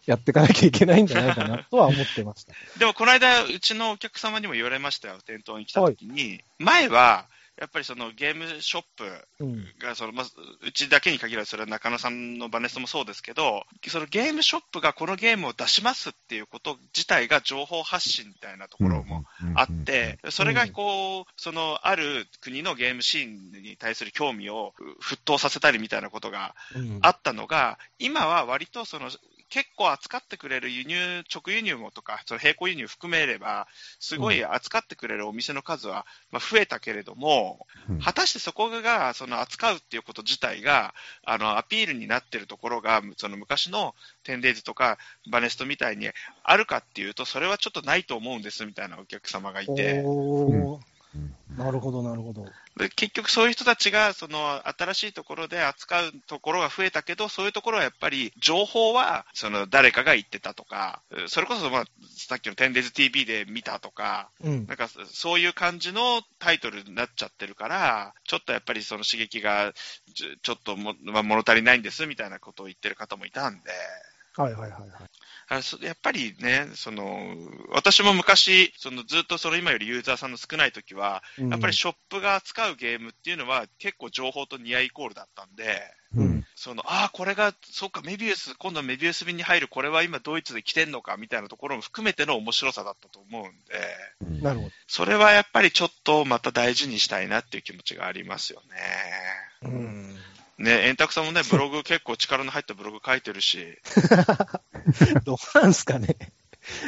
[0.06, 2.54] やっていかなきゃいけないんじゃないかなとは 思ってました。
[2.78, 6.44] でもこの間、うちのお客様にも言われましたよ、店頭に来た時に。
[6.58, 7.26] 前は、
[7.60, 9.66] やっぱりそのゲームショップうん。
[9.80, 10.32] がその、まず、
[10.66, 29.10] うちだけに限らず、それは中野さんのバネストもそうですけど、そのゲームショップがこのゲームを出しますっていうこと自体が情報発信みたいなところもあって、それがこう、そのある国のゲームシーンに対する興味を沸騰させたりみたいなことがうんあったのが、今は割とその、
[29.50, 33.68] 結構扱ってくれる輸入、直輸入もとか、その並行輸入含めれば、
[34.00, 38.00] すごい扱ってくれるお店の数は、まあ、増えたけれども、うん。
[38.00, 44.98] 果たしてそこが、その扱うっていうこと自体が、あの、アピールになってるところが、その昔のテンデイズとか
[45.30, 46.10] バネストみたいに
[46.44, 50.04] あるかっていうと、それはちょっとないと思うんですみたいなお客様がいて、
[51.58, 52.46] なるほど、なるほど。
[52.78, 64.68] で結局そういう人たちが、その新しいところで扱うところが増えたけど、そういうところはやっぱり情報は、その誰かが言ってたとか、それこそ、まあ、さっきのテンデイズ TV で見たとか、うん。
[64.68, 69.74] なんかそういう感じのタイトルになっちゃってるから、ちょっとやっぱりその刺激が
[70.14, 73.72] ちょちょっとも、まあ、物足りないんですみたいなことを言ってる方もいたんで、
[74.42, 74.90] はいはいはいはい。
[75.50, 77.36] あそやっぱりね、その
[77.72, 85.82] 私も昔、そのずっとその今よりユーザーさんの少ない時は、やっぱりショップが扱うゲームっていうのは結構情報とニアイコールだったんで、
[86.16, 86.46] ううんん。
[86.56, 93.76] そのああ、これが、そうか、メビウス、今度メビウス便に入る、これは今ドイツで来てんのかみたいなところも含めての面白さだったと思うんで、
[94.22, 98.62] うんなるほそれはやっぱりちょっとまた大事にしたいなっていう気持ちがありますよ
[99.62, 99.70] ど。
[99.70, 99.76] ね。
[99.76, 100.16] うん。
[100.60, 103.60] ね、円卓さんもね、ブログ結構力の入ったブログ書いてるし、
[105.24, 106.18] どうなんすかね。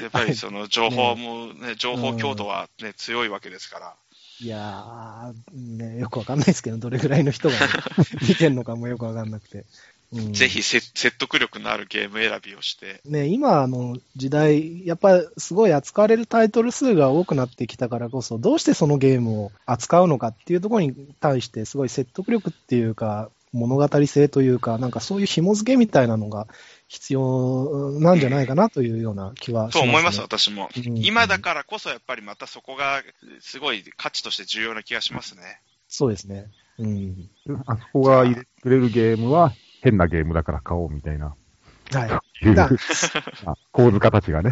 [0.02, 3.96] やっぱりその情報もね、情報強度はね、強いわけですから。
[4.42, 7.68] いやー、ね、よくわかんないですけど、どれぐらいの人がね、
[8.28, 9.66] 見てんのかもよくわかんなくて。
[10.12, 10.34] うん。
[10.34, 26.48] ぜひせ説得力のあるゲーム選びをして、ね、今の時代、やっぱすごい扱われるタイトル数が多くなってきたからこそ、どうしてそのゲームを扱うのかっていうところに対して、すごい説得力っていうか、物語性というか、なんかそういう紐付けみたいなのが
[26.88, 29.82] 必要なんじゃないかなというような気はします、ね。
[29.84, 30.70] と思います、私も。
[30.76, 33.02] うん今だからこそやっぱりまたそこが
[33.40, 35.62] すごい価値として重要な気がしますね。
[35.88, 36.50] そうですね。
[36.80, 37.30] うん。
[37.66, 41.36] あそこが入れてくれるゲームは変なゲームだから買おうみたいな。
[41.92, 42.46] はい。
[42.46, 42.56] いう
[43.72, 44.52] 構図形がね。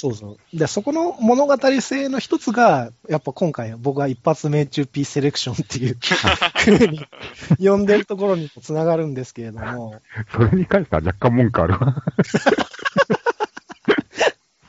[0.00, 0.56] そうそう。
[0.56, 5.98] で、そこの物語性の一つが、やっぱ今回僕は一発命中 P セレクションっていう
[6.78, 7.04] ふうに
[7.58, 11.96] 呼んでるところにもつながるんですけれども、それに関しては若干文句あるわ。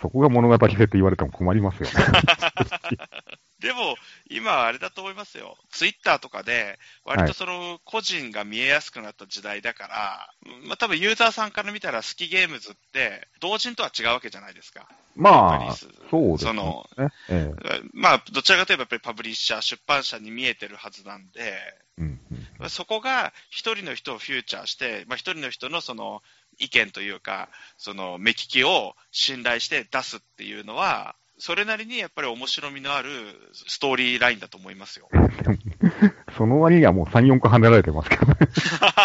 [0.01, 1.93] そこが物語性って言われても困りますよね。
[3.61, 3.97] でも、
[4.29, 5.57] 今はあれだと思いますよ。
[5.71, 10.29] ツイッターとかで、割とその個人が見えやすくなった時代だから、
[10.67, 14.87] まあ多分ユーザーさんから見たら好きゲームズって、同人とは違うわけじゃないですか。
[15.15, 16.37] まあ、りそうですね。
[16.37, 17.53] そのええ
[17.93, 21.53] まあ、どちらかといえばやっぱりパブリッシャー、出版社に見えてるはずなんで、
[21.97, 26.21] うんうんそこが一人の人をフューチャーして、まあ、一人の人のその
[26.57, 33.09] 意見というか、その目利きを信頼して出すっていうのは、それなりにやっぱり面白みのある
[33.53, 35.07] ストーリーラインだと思いますよ。
[36.37, 38.35] その割にはもう3、4個跳ねられてますけどね。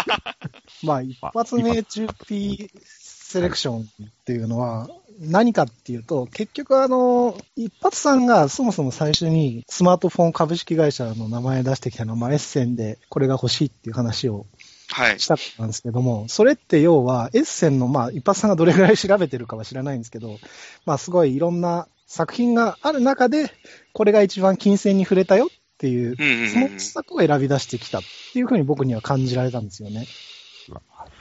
[0.83, 3.85] まあ一発命中 P セレクションっ
[4.25, 4.89] ていうのは
[5.21, 14.45] 何かっていうと、結局あの、一発さんがそもそも最初にスマートフォン株式会社の名前出してきたのは、まあエッセンでこれが欲しいっていう話を
[14.89, 15.19] はい。
[15.19, 20.37] したんですけども、それって要は、エッセンの、まあ、一発さんがどれぐらい調べてるかは知らないんですけど、
[20.85, 23.51] まあ、すごいいろんな作品がある中で、
[23.93, 26.15] これが一番金銭に触れたよっていう、
[26.49, 28.01] その作を選び出してきたっ
[28.33, 30.05] ていうふうに僕には感じられたんですよね。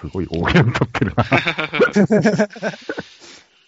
[0.01, 1.25] すごい大げん取ってるな。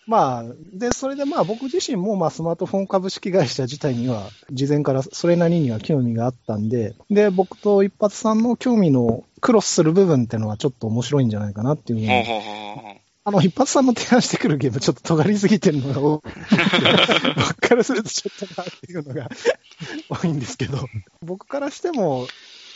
[0.07, 16.37] まあ、で、それでまあ僕自身もまあスマートフォン株式会社自体には事前からそれなりには興味があったんで、で、僕と一発さんの興味のクロスする部分っていうのはちょっと面白いんじゃないかなっていうふうにあの、一発さんの提案してくるゲーム、ちょっと尖りすぎてるのが多くて、
[17.35, 19.29] 僕からするとちょっとなっていうのが
[20.09, 20.79] 多いんですけど、
[21.23, 22.29] 僕からしても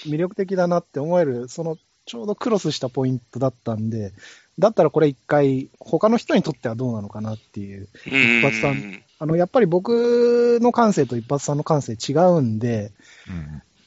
[0.06, 4.12] 魅力的だなって思える、その、ちょうどクロスしたポイントだったんで、
[4.58, 7.88] だったらこれ一回、他の人にとってはどうなのかなっていう。
[8.06, 9.04] 一発さん。
[9.20, 12.90] あの、やっぱり僕の感性と一発さんの感性違うんで、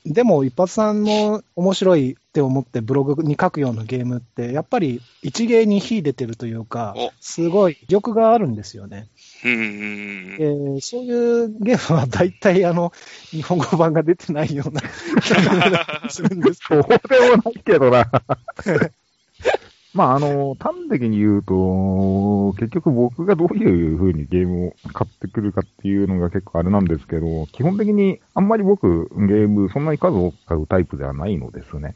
[0.06, 0.14] うん。
[0.14, 9.08] でも一発さんの面白いって思ってブログに書くようなゲームって、やっぱり一芸に秀でてるというかお、すごい魅力があるんですよね。
[9.46, 12.92] うんうんうんえーそういうゲームは大体あの、
[13.30, 14.82] 日本語版が出てないような
[16.10, 18.10] するんですけそうでもないけどな。
[19.94, 31.94] まあ、あの、端的に言うと、結局僕がどういう風にゲームを買ってくるかっていうのが結構あれなんですけど、基本的にあんまり僕ゲームそんなに数多く買うタイプではないのですね。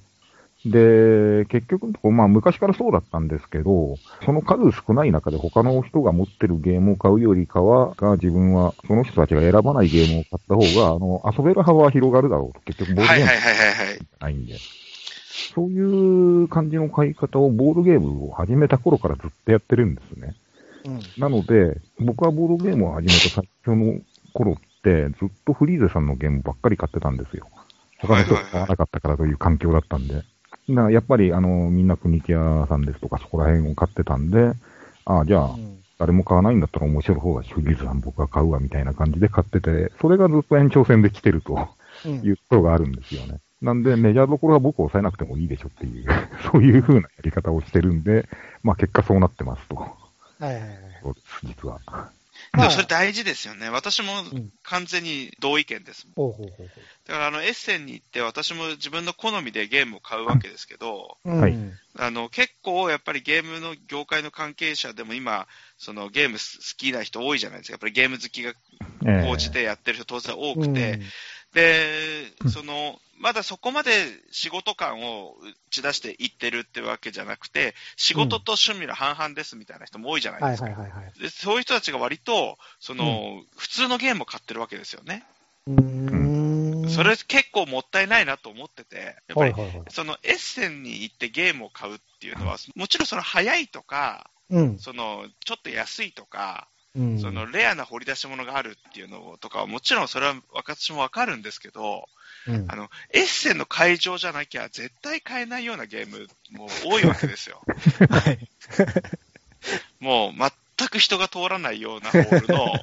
[0.70, 12.62] で、結局のところ、まあ昔からそうだったんですけど、その数少ない中で他の人が持ってるゲームを買うよりかは、が自分はその人たちが選ばないゲームを買った方が、あの、遊べる幅は広がるだろうと。
[12.66, 14.00] 結局ボードゲームはいはいはいはいはい。
[14.20, 14.56] ないんで。
[15.54, 15.80] そうい
[16.44, 20.36] う感じの買い方をボードゲームを始めた頃からずっとやってるんですね。
[20.84, 20.92] ど。
[20.92, 24.00] うんなので、僕はボードゲームを始めた最初の
[24.34, 27.48] 頃って、ずっとフリーゼさんのゲームばっかり買ってたんですよ。
[28.00, 30.24] 他の人が買わなかったからという環境だったんで。
[30.74, 34.52] なやっぱり、あの、みんな国木屋さんですとかそこら辺を買ってたんで、
[35.06, 41.70] ああ、じゃあ、うん誰も買わないんだったら面白い方がフリーゼさん僕は買うわみたいな感じで買ってて、それがずっと延長戦で来てると。
[42.06, 43.40] うんいうところがあるんですよね。
[43.62, 46.06] なんで、メジャーどころは僕を抑えなくてもいいでしょっていう、
[46.52, 48.28] そういう風なやり方をしてるんで、
[48.64, 49.76] まあ結果そうなってますと。
[49.76, 49.88] は
[50.42, 50.70] いはいはい。
[51.02, 51.80] そうです、実は。
[52.56, 53.70] でもそれ大事ですよね。
[53.70, 54.50] 私もん。
[54.64, 56.08] 完全に同意見です。
[56.16, 56.32] もん。
[56.32, 56.70] ほうほうほう。
[57.06, 61.18] だからあのエッセンに行って私も自分の好みでゲームを買うわけですけど、
[62.00, 65.48] あの結構やっぱりゲームの業界の関係者でも今、
[65.78, 66.42] そのゲーム好
[66.78, 67.74] きな人多いじゃないですか。
[67.74, 68.54] やっぱりゲーム好きが
[69.06, 69.24] え。
[69.26, 71.02] 高じてやってる人当然多くて、うん。
[71.54, 73.92] でうん、その、まだそこまで
[74.32, 81.42] 仕事感を打ち出していってるってわけじゃなくて、仕事と趣味の半々ですみたいな人も多いじゃないはいですか。
[81.44, 85.26] そういう人たちが割と、その、普通のゲームを買ってるわけですよね。
[85.68, 86.90] うーん。
[86.90, 89.54] それ結構もったいないなと思ってて、やっぱり。
[89.90, 94.80] そのエッセンに行ってゲームを買うっていうのは、もちろんその早いとか、うん。
[94.80, 97.20] その、ちょっと安いとか、うん。
[97.20, 102.08] そのレアな掘り出し物があるっていうのとかは、もちろんそれは私もわかるんですけど、
[102.48, 107.62] うんあの、エッセンの会場じゃなきゃ絶対買えないようなゲームも多いわけですよ。
[108.10, 108.40] はい。
[110.00, 112.82] もう全く人が通らないようなホールの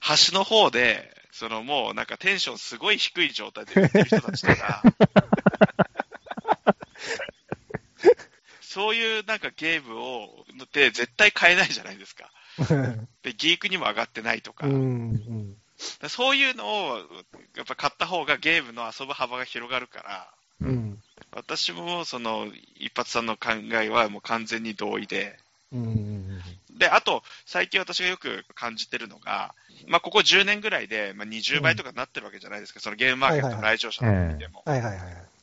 [0.00, 4.82] 端の方で、そのもうなんかテンションすごい低い状態で売ってる人たちとか、
[8.60, 12.30] そういうなんかゲームを、で絶対買えないじゃないですか。
[13.22, 14.66] で、ギークにも上がってないとか。
[14.66, 14.74] うん。
[14.74, 14.78] う
[15.16, 15.56] ん。
[16.00, 16.98] だそういうのを、
[17.56, 21.02] やっぱ買った方がゲームの遊ぶ幅が広がるから、うん。
[21.32, 25.38] 私もその一発さんの考えはもう完全に同意で、
[25.72, 26.40] うん。
[26.78, 29.54] で、あと、最近私がよく感じてるのが、
[29.88, 34.62] まあ、ここ10年ぐらいで、まあ、20倍とかなってるわけじゃないですか、そのゲームマーケットの来場者の意味でも。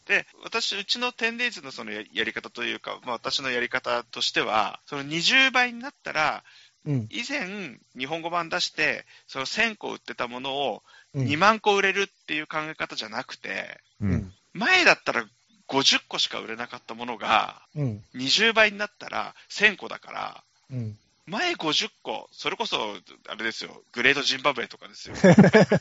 [0.05, 6.43] で、私、うちのテンデイズのそのややり方というか、まあ、私のやり方としては、その20倍になったら、
[6.85, 7.07] うん。
[7.09, 14.07] 以前、日本語版出して、その1000個売ってたものをうん2万個売れるっていう考え方じゃなくて、う。
[14.07, 14.33] うんん。
[14.53, 15.25] 前だったら
[15.67, 18.03] 50個しか売れなかったものが、うん。
[18.15, 20.97] 20倍になったら1000個だから、うん。
[21.25, 22.97] 前50個、それこそ、
[23.29, 25.15] あれですよ、グレートジンバブエとかですよ。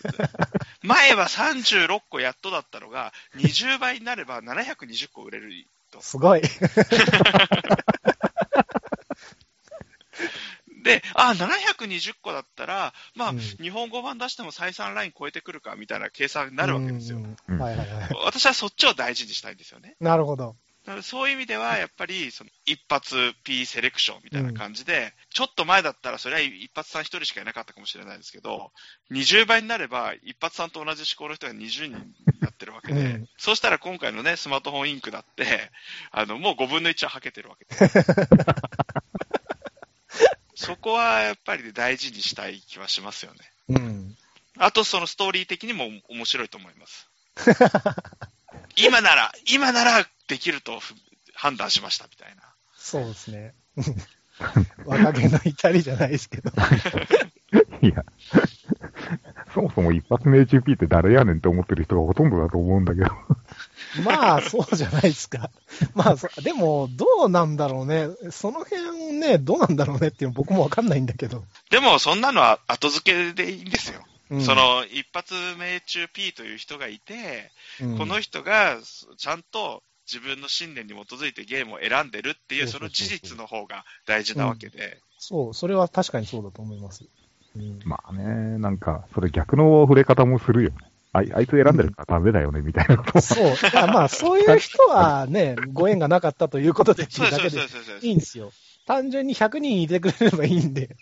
[0.83, 6.01] 前は36個やっとだったのが、20倍になれば720個売れると。
[6.01, 6.43] すごい。
[10.83, 17.18] で、あ、720個だったら、まあ、うん日本語版出しても採算ライン超えてくるかみたいな計算になるわけですよ。
[17.18, 18.09] うんはいはいはい。
[18.25, 19.97] 私はそっちを大事にしたいんですよね。
[20.01, 20.57] なるほど。
[21.03, 28.73] そういう意味では、やっぱり、その一発 P セレクションみたいな感じで、ちょっと前だったら、それは一発さん一人しかいなかったかもしれないですけど、
[29.12, 31.95] 20倍になれば、一発さんと同じ思考の人が20人に
[32.40, 35.71] なってるわけで、うんそうしたら今回のね、スマートフォンインクだって、
[36.11, 37.99] あの、もう5分の1ははけてるわけです。
[40.62, 43.38] そこはやっぱり大事にしたい気はしますよね。
[43.70, 44.16] うん。
[44.59, 47.09] あと、そのストーリー的にも面白いと思います。
[48.77, 50.94] 今なら、今ならできるとふ
[51.35, 52.42] 判断しましたみたいな。
[52.77, 53.55] そうですね。
[54.87, 56.51] 若気の至りじゃないですけど。
[57.83, 58.05] いや。
[59.55, 63.10] そもそも一発目 HP って誰やねんって思ってる人がほとんどだと思うんだけど。
[64.05, 65.51] まあ、そうじゃないですか。
[65.95, 68.09] まあ、そでも、どうなんだろうね。
[68.31, 71.45] その辺ね、どうなんだろうねっていうの僕もわかんないんだけど。
[71.71, 74.05] でも、そんなのは後付けでいいんですよ。
[74.31, 78.79] うんそ、の、一発命中 P という人がいて、うんこの人が
[79.19, 85.01] ちゃんと自分の信念に基づいてゲームを選んでるっていう、その事実の方が大事なわけで。
[85.19, 87.05] そう、それは確かにそうだと思います。
[87.55, 90.77] うんまあね、なんか、それ逆の触れ方もするよね。
[91.13, 93.21] あいあいつ選んでるからダメだよね、みたいなことも。
[93.21, 93.46] そう。
[93.48, 97.48] いや、まあ、そういう人はね、ご縁がなかったということでいだけ。
[98.06, 98.50] いいんですよ。
[98.87, 100.96] 単純に100人いてくれればいいんで。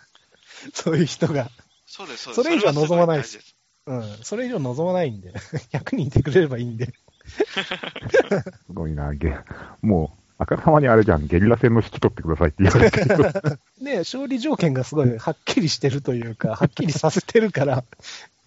[0.74, 1.50] そういう人が。
[1.86, 2.42] そうです、そうです。
[2.42, 4.04] それ以上は望まないですうん。
[4.22, 5.32] それ以上望まないんで。
[5.72, 6.92] 100人いてくれればいいんで。
[7.28, 9.34] すごいな、ゲ
[9.80, 17.84] もう、あからさまにあれじゃん、ゲリラ戦の指揮取ってくださいって言われてるね、勝利条件がすごいはっきりしてるというか、はっきりさせてるから、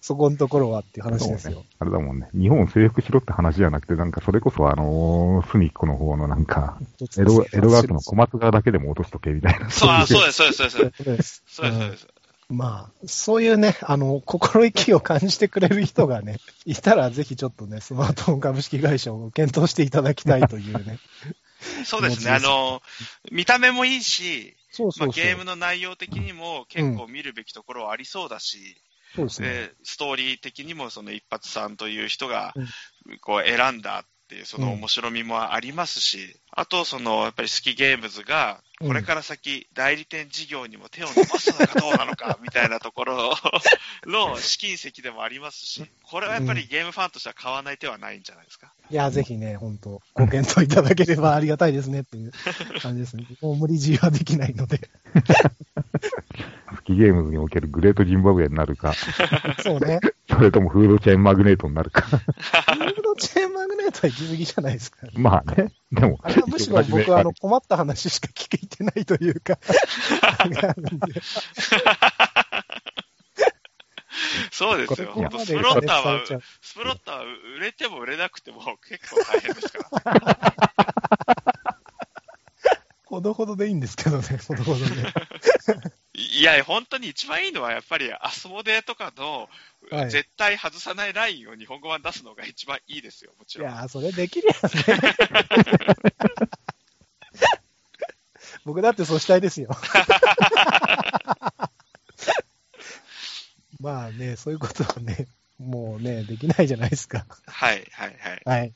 [0.02, 1.60] そこのところはっていう話ですよ。
[1.60, 9.70] ねあれだもんね、日本を征服しろって話じゃなくて、なんかそれこそあのー、隅っこの方のなんか、江戸江戸川区の小松川だけでも落としとけみたいな。
[9.70, 11.04] そう、そうです、そうです、そうです。
[11.04, 11.44] そうです。
[11.48, 12.08] そうです。
[12.52, 21.00] まあ、そういうね、あの、心意気を感じてくれる人がね、 いたらぜひちょっとね、スマートフォン株式会社を検討していただきたいというね。
[21.86, 22.32] そうですね。
[22.32, 22.82] あの、
[23.32, 25.08] 見た目もいいし、そうそうそう。
[25.08, 28.82] まあ、ゲームの内容的にも結構見るべきところはありそうだし、
[29.16, 29.50] そうですね。
[29.50, 32.68] でストーリー的にもその一発さんという人がうん
[33.20, 43.34] こう選んだっていうそのうん面白みもありますし、あとそのやっぱり好きゲームズがうんこれから先代理店事業にも手を伸ばすのかどうなのか みたいなところ
[44.08, 48.74] の試金石でもありますし、これはやっぱりゲームファンとしては買わない手はないんじゃないですか？
[48.90, 52.32] いや、ぜひね、本当ご検討いただければありがたいですねっていう
[52.82, 53.28] 感じですね。
[53.40, 54.80] もう無理強いはできないので。
[56.76, 58.94] スキゲームズにおけるグレートジンバブエになるか、
[59.62, 60.00] そうね。
[60.28, 62.08] それともフードチェーンマグネートになるか。
[63.22, 65.08] チェーンマグネートは行き過ぎじゃないですか。
[65.14, 69.60] まあね、でも、あれはむしろ僕はあの困った話しか聞けてないというか、
[74.52, 75.14] そうですよ。
[75.14, 77.24] スプロッターはスプロッターは
[77.58, 80.64] 売れても売れなくても結構大変ですから。
[83.06, 84.86] ほどほどでいいんですけどね、ほどほどで。
[86.14, 89.50] いや、本当に一番いいのは、やっぱり、アスモデとかの、
[89.90, 93.70] はい絶対外さないラインを日本語版出すのが一番いいですよ、もちろん。
[93.70, 94.58] いやー、それできるやん
[95.02, 95.16] ね。
[98.64, 99.70] 僕だってそうしたいですよ。
[103.80, 105.28] まあね、そういうことはね、
[105.62, 107.26] もうね、できないじゃないですか。
[107.48, 108.42] はい、はい、はい。
[108.46, 108.74] はい。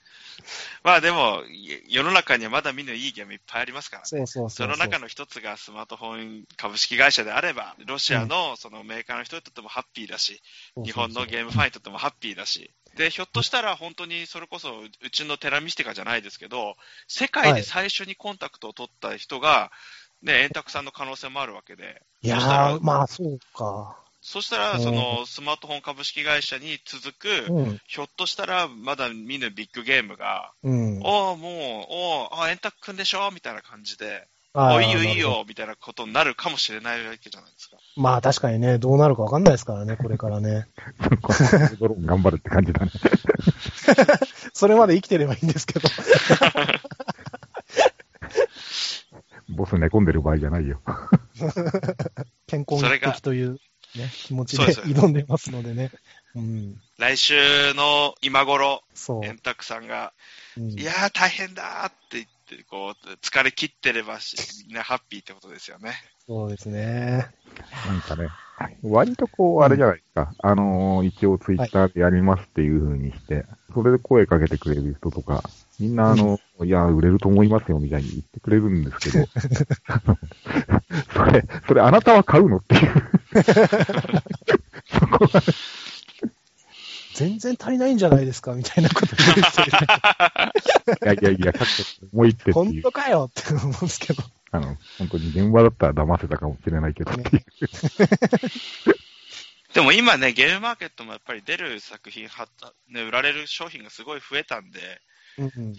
[0.84, 4.06] まあでも、い世の中にはまだ見ぬいいゲームいっぱいありますからね。
[4.08, 10.42] そうそうその中の一つがスマートフォン株式会社であれば、ロシアのそのメーカーの人にとってもハッピーだし、
[10.84, 16.76] 日本のゲームファンにとってもハッピーだし、で、ひょっとしたら本当にそれこそうちのテラミスティカじゃないですけど、
[17.08, 19.72] 世界で最初にコンタクトを取った人が、
[20.22, 24.05] ね、円卓さんの可能性もあるわけで、いやー、まあそうか。
[24.28, 27.82] そしたら、うんそのスマートフォン株式会社に続く、うん。
[27.86, 31.00] ひょっとしたらまだ見ぬビッグゲームが、うん。
[31.04, 31.52] おお、もう、
[32.34, 33.30] おお、あ、円卓くんでしょ？
[33.32, 35.20] みたいな感じで、おいいよいい。
[35.20, 37.78] よみたいなことになるかもしれないわけじゃないですか。
[37.98, 40.66] まあ確かにね、どうなるかわかんないですからね、これからね。
[41.80, 42.92] ドローン頑張るって感じだね。
[44.54, 45.88] それまで生きてればいいんですけど。
[49.50, 50.82] ボス寝込んでる場合じゃないよ。
[52.48, 53.60] 健康それが的という、
[53.98, 55.92] ね、気持ちで挑んでますのでね。
[56.36, 56.82] うん。
[56.98, 58.82] 来週の今頃。
[59.24, 60.14] 円卓さんが、
[60.58, 64.38] うんいやー大変だーって言って、こう、疲れ切ってればし、
[64.68, 65.94] みんなハッピーってことですよね。
[66.28, 67.28] そうですね。
[67.88, 68.30] なんかね、
[68.84, 70.34] 割とこう、あれじゃないですか。
[70.40, 75.44] あのー一応ツイッターでやりますっていう風にして、それで声かけてくれる人とか、
[75.80, 79.28] みんなあの、いや、売れると思いますよみたいに言ってくれるんですけど、
[81.14, 82.92] それ、それあなたは買うのっていう。
[85.00, 85.42] そこが、
[87.16, 89.76] 全然足りないんじゃないですかみたいなこと言う人いるい
[91.06, 91.74] やいやいや、かっこ
[92.14, 94.24] 思いってっていう、本当かよって思うんですけど。
[94.52, 97.46] あの、本当に電話だったら騙せたかもしれないけどっていう。
[99.74, 102.48] でも今ね、ゲームマーケットもやっぱり出る作品は、
[102.88, 105.02] ね、売られる商品がすごい増えたんで、
[105.38, 105.76] うんうん。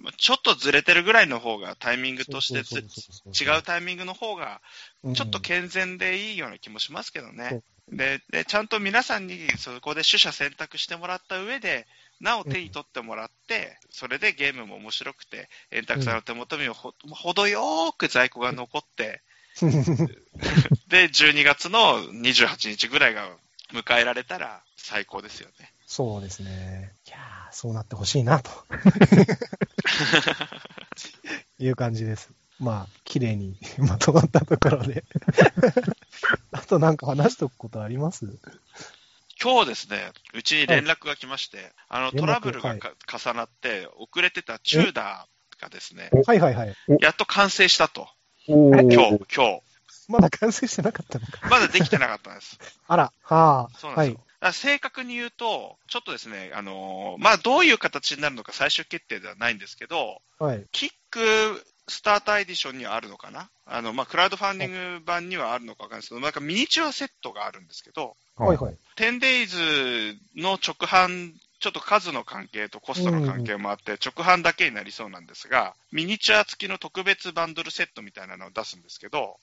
[0.00, 2.60] まあちょっとずれてるぐらいの方がタイミングとして
[3.44, 4.60] 違うタイミングの方が、
[5.14, 7.62] ちょっと健全でいいような気もしますけどね。
[7.88, 11.86] で、でちゃんと皆さんにそこで取捨選択してもらった上で、
[12.20, 19.22] なお手に取ってもらって、それでゲームも面白くて、円卓さんの手元にもほ程よーく在庫が残って、
[20.88, 23.28] で、12月の28日ぐらいが
[23.72, 25.72] 迎えられたら最高ですよね。
[25.92, 26.92] そうですね。
[27.08, 28.50] いやーそうなってほしいな、と
[31.58, 32.30] いう感じです。
[32.60, 35.02] まあ、綺麗にまとまったところで。
[36.52, 38.38] あとなんか話しとくことあります？
[39.42, 42.20] 今日ですね、うちに連絡が来まして、あの、連絡？
[42.20, 46.76] トラブルがか重なって、遅れてたチューダーがですね、はいはいはい。
[47.00, 48.08] やっと完成したと。
[48.46, 48.94] 今日、
[49.34, 49.60] 今
[50.06, 51.32] まだ完成してなかったのか。
[51.38, 51.50] 日。
[51.50, 52.60] まだできてなかったんです。
[52.86, 53.62] あら、はあ。
[53.64, 54.14] はいそうなんですよ。。
[54.14, 60.64] だから正確に言うと、ちょっとですね、あのーまあ、どういう形になるのか最終決定ではないんですけど、はい。
[60.72, 61.20] キック
[61.88, 63.50] スターターエディションにはあるのかな？
[63.66, 68.76] あの、まあ、クラウドファンディング版にはあるのかわかんないですけど、なんかミニチュアセットがあるんですけど、はいはい。
[68.96, 79.36] 10days の直販、ちょっと数の関係とコストの関係もあって、直販だけになりそうなんですが、ミニチュア付きの特別バンドルセットみたいなのを出すんですけど。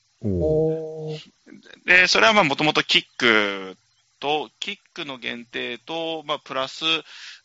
[1.86, 3.76] で、それはまあもともとキック
[4.20, 6.84] と、キックの限定と、まあプラス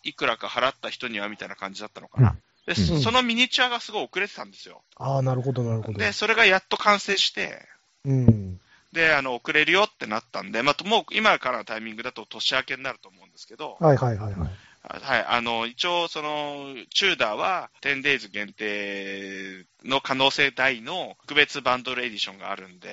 [0.04, 2.36] いくらか払った人にはみたいな感じだったのかな。
[2.66, 4.84] で、うんそのミニチュアがすごい遅れてたんですよ。
[4.96, 6.00] ああ、なるほどなるほど。
[6.00, 7.68] で、それがやっと完成して、
[8.06, 8.60] うん。
[8.94, 14.50] で、あの、遅れるよってなったんで、まあ、もう今からのタイミングだと年明けになると思うんですけど、はいはいはいはい。
[14.84, 22.90] はい、あの、一応、その、チューダーは 10days 限定の可能性大の特別バンドルエディションがあるんで、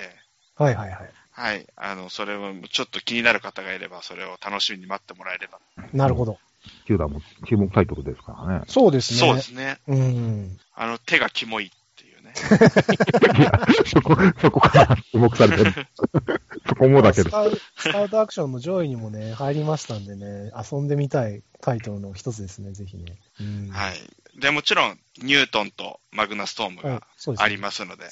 [0.55, 1.13] はいはいはい。
[1.41, 5.57] はい、あの、それをちょっと気になる方がいれば、それを楽しみに待ってもらえれば。
[5.91, 6.37] なるほど。
[6.85, 7.19] キューダーも
[7.49, 8.65] 注目タイトルですからね。
[8.67, 9.19] そうですね。
[9.19, 9.79] そうですね。
[9.87, 10.59] うん。
[10.75, 12.33] あの、手がキモいっていうね。
[13.39, 15.87] いや、そこ、そこから注目されてる。
[16.69, 17.31] そこもだけど。
[17.31, 23.17] スカウスカウトアクションの上位にもね、入りましたんでね、遊んでみたいタイトルの一つですね、ぜひね。
[23.39, 23.69] うん。
[23.71, 24.39] はい。
[24.39, 28.03] で、もちろん、ニュートンとマグナストームはいがそうですねありますので、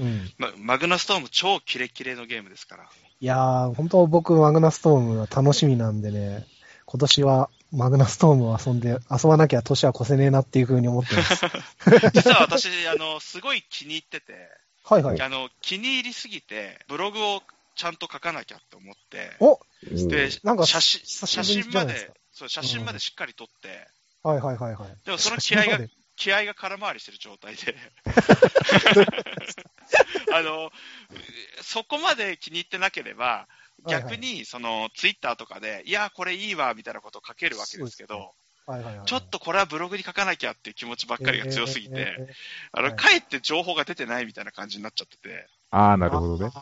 [0.00, 0.32] うん。
[0.38, 2.84] まマグナストーム超キレキレのゲームですから。
[2.84, 6.46] いやー、本当僕、マグナストームは楽しみなんでね、
[6.86, 11.46] 今年はマグナストームを遊んで、遊ばなきゃ年は越せねえなっていうふうに思ってます。
[12.12, 14.48] 実は私、あの、すごい気に入ってて、
[14.84, 15.20] はいはい。
[15.20, 17.42] あの、気に入りすぎて、ブログを
[17.76, 19.60] ちゃんと書かなきゃって思って、お
[20.08, 23.86] で、なんか写真、久写真までそう、写真までしっかり撮って、
[24.22, 24.96] はいはいはいはい。
[25.04, 25.78] でもその気合が
[26.20, 27.74] 気合が空回りしてる状態で、
[30.34, 30.70] あの、
[31.62, 33.48] そこまで気に入ってなければ、
[33.88, 38.34] 逆に、その、ツイッターとかで、いや、これいいわ、みたいなことを書けるわけですけど。
[39.06, 42.28] ちょっとこれはブログに書かなきゃっていう気持ちばっかりが強すぎて、えー
[42.70, 46.52] あの、はいかえって情報が出てないみたいな感じになっちゃってて、ああ、なるほどね。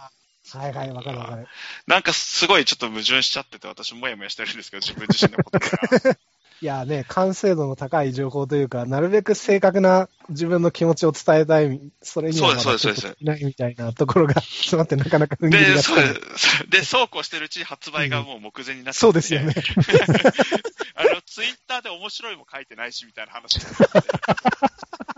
[0.53, 1.49] はいはい、わかるわかる。
[1.87, 6.17] なんかすごいちょっと矛盾しちゃってて、私もやもやしてるんですけど、自分自身のことが。
[6.61, 16.21] いやね、完成度の高い情報というか、なるべく正確な自分の気持ちを伝えたい、それにはそうですそうですないみたいなところが 詰まってなかなかで、そう
[16.69, 19.21] で、そうこうしてるうちに発売がもう目前になっちゃって、そうで。
[19.21, 19.55] すよね。
[20.97, 25.18] あの、ツイッターで面白いも書いてないし、みたいな話になってて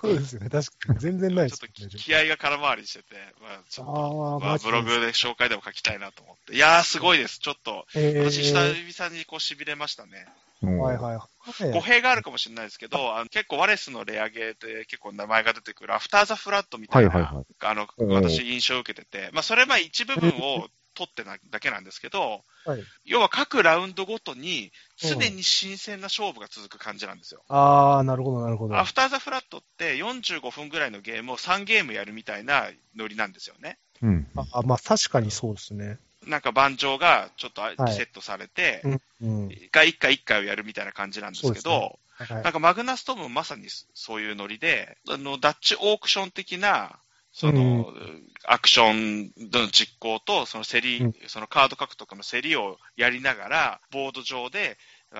[0.00, 0.50] そうですよね。
[0.50, 0.98] 確かに。
[0.98, 1.92] 全然ないちょっですよね。
[1.92, 6.54] と気合が空回りしてて、まあ、ちょっと、ああ、まあ、ブログで紹介でも書きたいなと思って。
[6.54, 7.38] いやー、すごいです。
[7.38, 10.26] ちょっと、えー、私、久々にこう、痺れましたね。
[10.62, 11.28] うんはいはいは
[11.68, 11.72] い。
[11.72, 27.42] 語弊があるかもしれないですけど、あの結構ワレスのレアゲーで結構名前が出てくるアフターザフラットみたいな、はいはいはいあの、うん私印象を受けてて、まあそれは一部分を取ってなだけなんですけど、はい要は各ラウンドごとに常に新鮮な勝負が続く感じなんですよ。
[27.48, 28.76] ああ、なるほどなるほど。
[28.76, 33.78] アフターザフラットって45分ぐらいのゲームを3ゲームやるみたいなノリなんですよね。
[34.02, 34.26] うん。
[34.52, 35.98] あまあ確かにそうですね。
[36.26, 39.00] なんか盤上がちょっとリはいセットされて、うん。
[39.22, 39.50] うん。
[39.50, 46.98] 一回一回一回をやるみたいな感じなんですけど、そうですはいなんかマグナストームもまさにそういうノリで、あの、ダッチオークション的な、
[47.36, 47.92] その、
[48.46, 54.78] アクションの実行と、その競り、うんそのカード獲得の競りをやりながら、ボード上で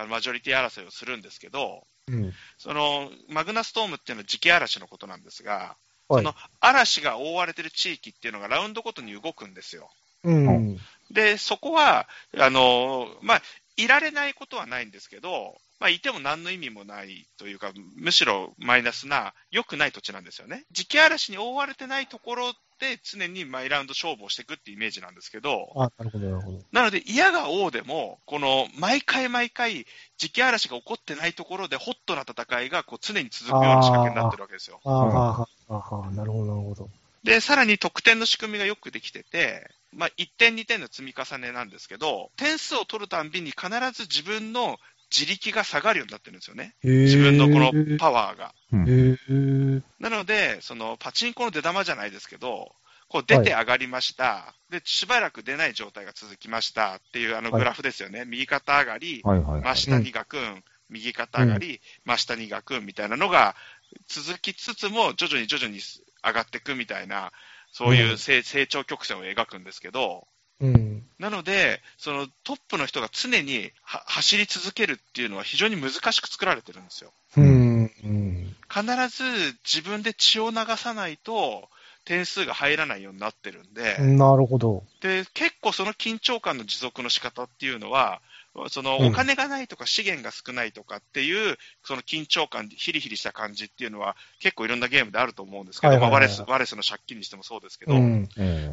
[0.09, 2.33] マジョリティ争いをするんですけど、うん。
[2.57, 5.77] その、マグナストームっていうのは磁気嵐のことなんですが、
[6.09, 9.91] はいその嵐が覆われてる地域っていうのがラウンドごとに動くんですよ。
[10.23, 10.79] うん。
[11.11, 12.09] で、そこは、
[12.39, 13.43] あの、まあ、
[13.77, 20.65] いられないことはないんですけど、まあ、いても何の意味もないというか、むしろマイナスな、良くない土地なんですよね。
[20.75, 26.59] 磁気嵐に覆われてないところで常に毎ラウンド勝負をしていくってイメージなんですけど、あ、なるほどなるほど。
[26.73, 29.87] なので、嫌が王でも、この、毎回毎回、
[30.19, 34.81] 磁気嵐が起こってないところで、ホットな戦いが、こう、常に続くような仕掛けになってるわけですよ。
[34.85, 34.93] ああ、
[35.33, 36.91] はあ、あ、なるほどなるほど。
[37.25, 44.79] で、さらに得点の仕組みがよくできてて、まあ、1点2点の積み重ねなんですけど、点数を取るたんびに必ず自分の
[45.11, 46.75] 自力が下がるようになってるんですよね。
[46.83, 48.55] 自自分のこのパワーが。
[48.73, 49.83] ー。
[50.01, 52.73] なので、そのパチンコの出玉じゃないですけど、
[53.09, 56.97] こう出て上がりました、で、しばらく出ない状態が続きました。
[56.97, 58.25] っていうあのグラフですよね。
[58.27, 59.63] 右肩上がり、はいはい、はい。
[59.63, 63.55] 真下にガクン、右肩上がり、真下にガクンみたいなのが
[64.09, 65.81] 続きつつも、徐々に徐々に
[66.25, 67.33] 上がっていくみたいな、
[67.71, 70.27] そういう成,、成長曲線を描くんですけど、
[70.61, 71.03] うん。
[71.19, 77.13] なので、そのトップの人が常には走り続けるっていうのは非常に難しく作られてるんですよ。
[77.37, 77.91] うん。
[78.05, 78.57] うん。
[78.69, 81.69] 必ず自分で血を流さないと
[82.05, 84.85] 点数が入らないようになってるんで、なるほど。
[85.01, 88.21] で、結構その緊張感の持続の仕方っていうのは、
[88.69, 97.95] そのうんお金がないとか資源が少ないとかっていう、その緊張感、ヒリヒリした感じっていうのは結構いろんなゲームであると思うんですけど、ワレス、ワレスの借金にしてもそうですけど、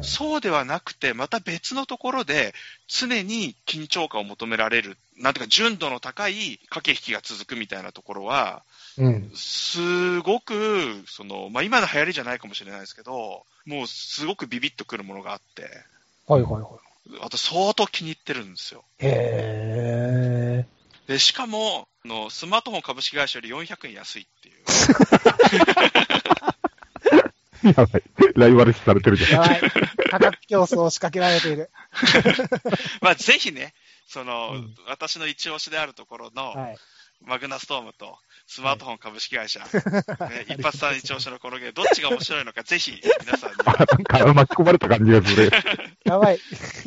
[0.02, 2.54] そうではなくて、また別のところで
[2.88, 8.62] 常に緊張感を求められる、なんていうか純度の高い駆け引きが続くみたいなところは、
[8.96, 9.30] うん。
[9.34, 15.68] すごく、その、まあ、今の流行りじゃないかもしれないですけど、もうすごくビビッとくるものがあって、
[16.26, 16.62] はいはいはい。
[17.20, 18.84] あと相当気に入ってるんですよ。
[18.98, 20.66] へえ。
[21.06, 24.64] で、しかも、あのスマートフォン株式会社より400円安いっていう。
[27.72, 28.02] やばい。
[28.34, 29.30] ライバル視されてるじゃん。
[29.32, 29.60] やばい。
[30.10, 31.70] 価格競争を仕掛けられている。
[33.00, 33.74] まあ、ぜひね、
[34.06, 36.78] その、うん私の一押しであるところの、はい。
[37.26, 39.66] マグナストームとスマートフォン株式会社、ね、
[40.48, 45.50] 一発さん一押しのこのゲーム、どっちが面白いのか、 ぜひ皆さんにあ、なんか巻き込まれた感じがする。
[46.04, 46.38] やばい。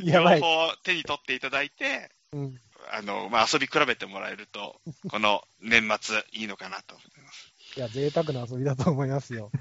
[0.03, 0.39] やばい。
[0.39, 2.59] 両方手に取っていただいて、うん。
[2.91, 4.79] あの、まあ、遊び比べてもらえると、
[5.09, 7.53] この年末いいのかなと思います。
[7.75, 9.51] いや、贅沢な遊びだと思いますよ。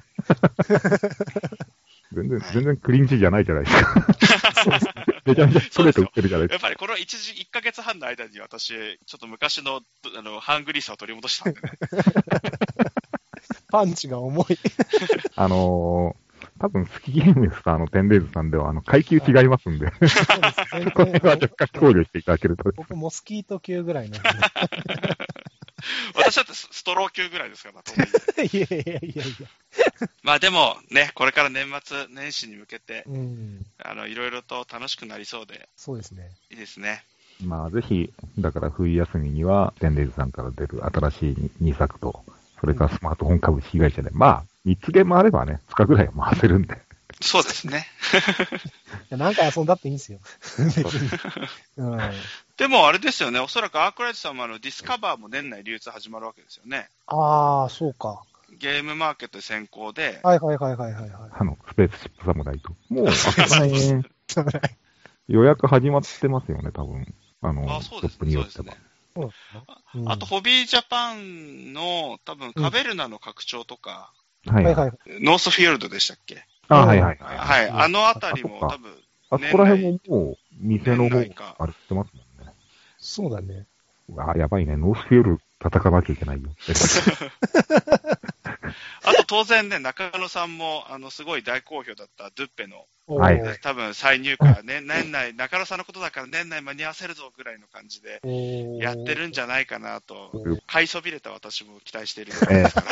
[2.13, 4.63] 全然はい、全然クリンチじゃないじゃないですか。
[4.63, 5.16] そうですね。
[5.27, 9.81] めちゃめちゃストレート売ってるじゃないですやっぱりこの一時、1ヶ月半の間に私、ちょっと昔の、
[10.17, 11.71] あの、ハングリーさを取り戻したんでね。
[13.71, 14.57] パンチが重い。
[14.57, 14.63] か。
[15.37, 20.17] あのー、多分、スキゲームスターのテンデイズさんでは、あの、階級違いますんで、そうです。
[20.73, 22.71] 全 これは若然干考慮していただけると。
[22.77, 24.29] 僕、モスキート級ぐらいなんで。
[26.15, 27.83] 私だってスストロー級ぐらいですから、
[28.45, 29.49] いやいやいやいや。
[30.23, 33.67] まあでもね、これから年末年始に向けて、うん。
[33.79, 36.31] あの、いろいろと楽しくなりそうで、そうですね。
[36.51, 37.05] いいですね。
[37.43, 42.25] まあ、ぜひ、だから冬休みには、テンデイズさんから出る新しい2作と、
[42.61, 46.79] それからスマートフォン株式会社で、まあ、3つゲームあればね、2日ぐらいは回せるんで。
[47.21, 47.87] そうですね。
[48.13, 50.19] いやなんか遊んだっていいんですよ。
[50.59, 51.11] 別に。
[51.77, 52.01] うん。
[52.57, 56.89] でもあれですよね、おそらくアークライトさんもあのディスカバーも年内流通始まるわけですよね。
[57.07, 58.23] ああ、そうか。
[58.59, 61.13] ゲームマーケット先行で、はいはいはいはいはいはい。
[61.33, 62.75] あの、スペースシップサムライと。
[62.89, 63.09] もう、
[65.29, 67.15] 予約始まってますよね、多分。
[67.43, 68.17] あの、あ、そうですね。
[68.21, 68.83] プによってはそうですね。。
[69.15, 69.63] そうですね
[69.97, 74.13] うんあと、ホビージャパンの多分カベルナの拡張とか、
[74.47, 74.93] はいはいはい。
[75.21, 76.47] ノースフィールドでしたっけ？
[76.69, 77.39] あ、はいはいはい。
[77.39, 78.93] はい、あのあたりも多分、
[79.31, 81.19] あそこら辺ももう、店の方
[81.59, 82.23] あれしてますね。
[83.07, 83.67] そうだね。
[84.09, 84.77] うわやばいね。
[84.77, 86.51] ノースフィール叩かなきゃいけないよ。
[89.05, 98.21] あと当然ね、中野さんも、あの、すごい大好評だったドゥッペの、はい多分再入荷、ね、 年内、中野さんのことだから年内間に合わせるぞぐらいの感じで、
[98.81, 100.33] やってるんじゃないかなと
[100.67, 102.85] 買いそびれた私も期待しているぐらいですか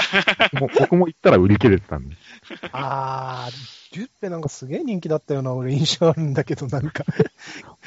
[0.53, 0.61] ら。
[0.61, 2.17] もう僕も行ったら売り切れてたんで。
[2.71, 7.05] あー、デュッペなんかすげえ人気だったような、俺印象あるんだけど、なんか。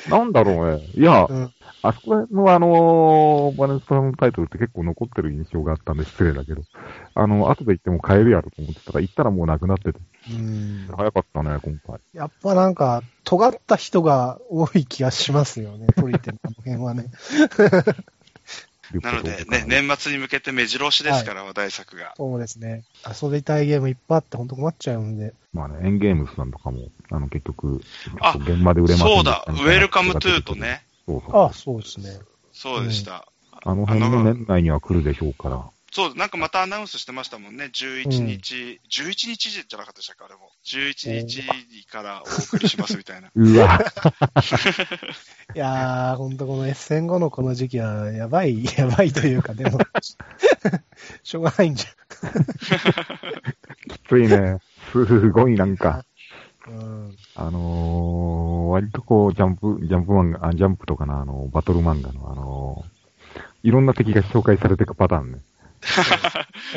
[0.09, 0.87] なんだろうね。
[0.95, 1.53] いや、うん。
[1.81, 6.61] あそこのあのバレンスさんのタイトルって結構残ってる印象があったんで失礼だけど、
[7.13, 9.99] あの、後で行っても買えるやろと思ってたら、行ったらもうなくなってて、
[10.31, 10.87] うん。
[10.95, 11.99] 早かったね、今回。
[12.13, 17.11] やっぱなんか、尖った人が多い気がしますよね、トリテンの辺はね。
[19.01, 22.13] なのでね、年末に向けて目白押しですから、話題作が。
[22.17, 22.83] そうですね。
[23.21, 25.33] 遊びたいゲームいっぱいあって、ほんと困っちゃうんで。
[25.53, 27.81] まあね、 engames さんとかも、あの、結局、
[28.21, 30.55] あ現場で売れませんそうだ、ウェルカムトゥーと。
[30.55, 31.45] ね、そうそう。
[31.45, 32.19] あそうですね。
[32.51, 33.27] そうでした。
[33.63, 35.65] あの辺も年内には来るでしょうから。
[35.97, 37.71] そう、なんかまたアナウンスしてましたもんね。
[37.73, 40.51] 11日、11日じゃなかったでしたっけ、あれも。
[40.63, 43.31] 11日からお送りしますみたいな。
[43.33, 43.79] うわ、
[45.55, 49.79] いやー、ほんとこの S 戦後のこの時期は、やばい、やばいというか、でも、
[51.23, 51.89] しょうがないんじき
[54.07, 54.59] ついね。
[54.91, 56.73] すごいなんか、ゃん。
[56.73, 56.79] う
[57.09, 57.17] ん。
[57.33, 65.39] あのー、割とこう、ジャンプ、ジャンプ漫画、あジャンプとかのあの、バトル漫画のあのー、いろんな敵が紹介されていくパターンね。
[65.81, 65.87] ト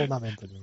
[0.02, 0.60] ーナメントでね。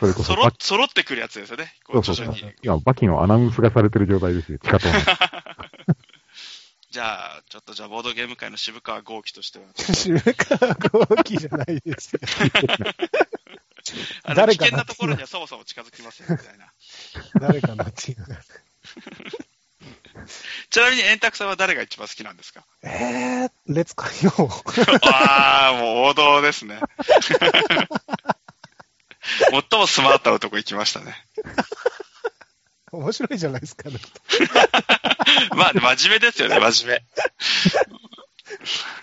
[0.00, 1.72] それこそそろってくるやつですよね。
[1.92, 2.26] ううそうそう。
[2.26, 2.42] 徐々に。
[2.48, 4.86] いや、バキのアナウンスがされてる状態ですよ、地下と。
[6.90, 12.20] じゃあ、ちょっとじゃあ、ボードゲーム界の渋川豪輝としては、渋川豪輝じゃないですよ。
[14.24, 16.72] あの誰かな危険なところにはそもそも近づきませんみたいな。
[17.40, 18.40] 誰かなっていうのが。
[20.70, 22.64] ちなみに円卓さんは誰が一番好きなんですか？
[22.82, 24.30] えー、列海洋。
[25.10, 26.80] ああ、もう王道ですね。
[29.50, 31.14] 最もスマートなとこ行きましたね。
[32.92, 33.96] 面白いじゃないですか、ね。
[35.56, 37.00] まあ、真面目ですよね、真面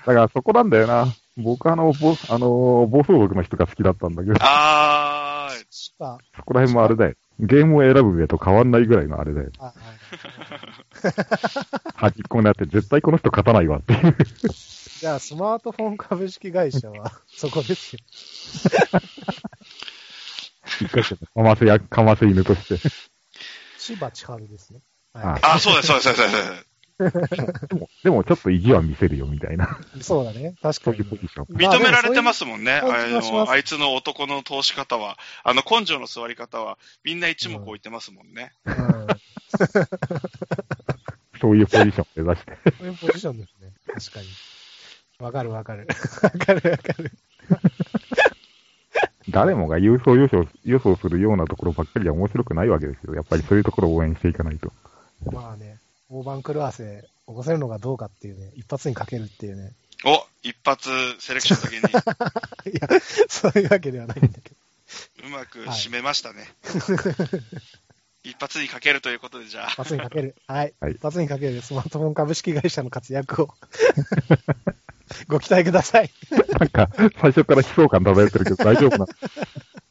[0.06, 1.08] だからそこなんだよな。
[1.38, 7.16] 僕あの、ぼあの、暴走族の人が好きだったんだけど目。、あー、あそこら辺もあれだよ。
[7.42, 9.50] ゲームを選ぶ上と変わんないぐらいのあれだよ。
[9.58, 9.74] あはい
[11.96, 14.16] 端っこになって絶対この人勝たないわっていう。
[15.00, 18.00] じゃあ、スマートフォン株式会社は、 そこですよ。
[20.82, 22.90] 一回戦かませや、かませ犬として。
[23.80, 24.82] 千葉千春ですね。
[25.14, 26.71] ああ、そうです、そうです、そうです。
[27.10, 29.80] でも、でもちょっと意地は見せるよみたいな。
[30.02, 30.56] そうだね。
[30.62, 31.10] 確かにそういう。
[31.10, 31.46] ポジション。
[31.56, 32.82] 認められてますもんね。
[32.84, 38.54] まあのあいつの男の通し方は、あの根性の座り方は、みんな一目置いてますもんね。
[38.66, 39.08] うん。
[41.40, 42.58] そういうポジションを目指して。
[42.78, 43.72] そういうポジションですね。
[43.88, 44.28] 確かに。
[45.20, 45.88] わかるわかる。
[46.22, 47.12] わかるわかる。
[49.30, 53.16] 誰もが優勝予想予想するようなところばっかりは面白くないわけですよ。
[53.16, 54.72] やっぱりそういうところを応援していかないと。
[55.32, 55.71] まあね、
[56.12, 59.72] 大番狂わせ起こせるのがどうかっていうね、一発にかけるっていうね。
[60.04, 60.90] お、一発
[61.20, 62.90] セレクションだけに、 いや、
[63.30, 64.56] そういうわけではないんだけど。
[65.26, 66.50] うまく締めましたね。
[68.24, 69.76] 一発にかけるということで、じゃあ一。
[69.78, 70.36] 発にかける。
[70.48, 70.74] はい。
[70.82, 73.56] はい一発にかけるスマートフォン株式会社の活躍を
[75.28, 76.12] ご期待ください。
[76.60, 79.06] なんか、最初から悲壮感漂ってるけど大丈夫な。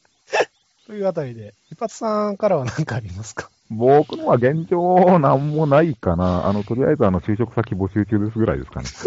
[0.91, 3.49] というあたりで、一発さんからは何かありますか？
[3.69, 6.47] 僕のは現状なんもないかな。
[6.47, 8.89] あの、とりあえずあの、就職先募集中ですぐらいですかね。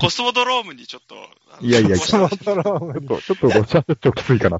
[0.00, 1.14] コスモドロームにちょっと、
[1.60, 4.58] いやいやスマ投稿しートロームにちょっと、ちょっときついかな。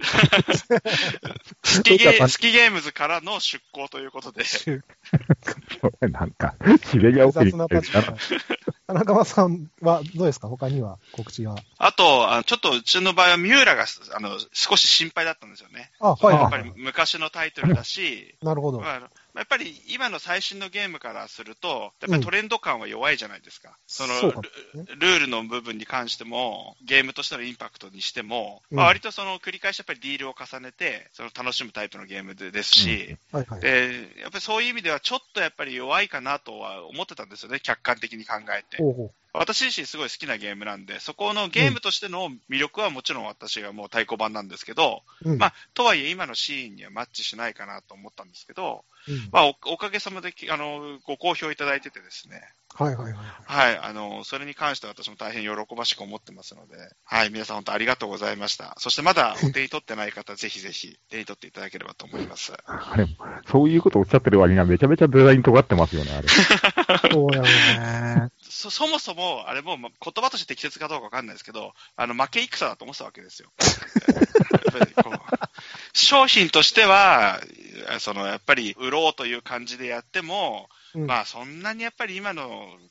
[1.64, 4.44] スキゲースキゲームズからの出向ということで、
[6.08, 6.54] なんか、
[6.84, 7.90] シベリア送り雑なパチ
[8.87, 10.47] 田中間さんはどうですか？
[10.49, 10.99] 他には？
[11.12, 11.57] 告知は？
[11.78, 13.84] あと、あのちょっとうちの場合はミューラが
[14.14, 15.91] あの少し心配だったんですよね。
[15.99, 16.72] あ、はいやっぱりはい。
[16.76, 18.80] 昔のタイトルだし、なるほど。
[18.80, 23.76] まあやっぱり今の最新のゲームからすると、やっぱりトレンド感は弱いじゃないですか。
[23.87, 24.49] そのそうかもね
[24.97, 33.61] ルルールの部分に関しても、ゲームとしてのインパクトにしても、うんまあ、割とその繰り返しやっぱりディールを重ねて、その楽しむタイプのゲームでですし、はいはい。
[33.61, 38.82] でやっぱりそういう意味ではちょっとやっぱり弱いかなとは思ってたんですよね、客観的に考えて。
[38.82, 45.32] ほうほ私自身すごい好きなゲームなんで、そこのゲームとしての魅力はもちろん私がもう太鼓判なんですけど、う。
[45.32, 52.42] うんまあ、とはいえ今のシーンにはマッチしないかなと思ったんですけど、うんまあ、おおかげさまできあのご好評いただいててですね、
[52.78, 53.24] はいはいはい。
[53.46, 58.74] はい、あの、それに関しては私も大変喜ばしく思ってますので、はい、皆さん本当ありがとうございました。
[58.78, 62.52] そしてまだお手に取ってない方、 ぜひぜひ手に取っていただければと思います。
[62.66, 63.07] あれ、
[63.50, 66.28] そういうことおっしゃってる割にはめちゃめちゃデザイン尖ってますよね、あれ。
[67.11, 68.28] そうだよね。
[68.42, 73.50] そそもそも、あれもま言葉として適切かどうかわかんないですけど、あの、負け戦だと思ってたわけですよ。
[74.52, 75.36] やっぱりこう
[75.97, 77.40] 商品としては、
[78.01, 82.49] その、やっぱり売ろうという感じでやっても、うんまあそんなにやっぱり今の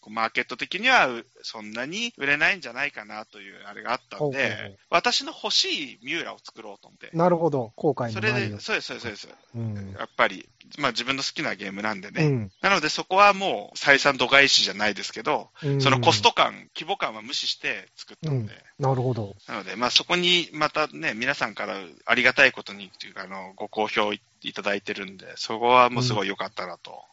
[0.08, 7.10] マーケット的にはうそんなに売れないんじゃないかなというあれがあったんで、私の欲しいミューラを作ろうと思って。
[7.18, 7.74] なるほど。
[7.76, 9.30] 後悔それで、そうです、そうです、そうです。
[9.56, 9.96] うん。
[9.98, 10.48] やっぱり、
[10.78, 12.26] まあ自分の好きなゲームなんでね。
[12.26, 19.36] うんなのでそこはもう採算度外視じゃないですけど、うんそのコスト感、規模感は無視して作ったので、なるほど。
[19.48, 24.20] なので、まあそこにまたね、皆さんからありがたいことにっていうか、あの、ご好評い
[24.54, 27.04] ただいてるんで、そこはもうすごい良かったなと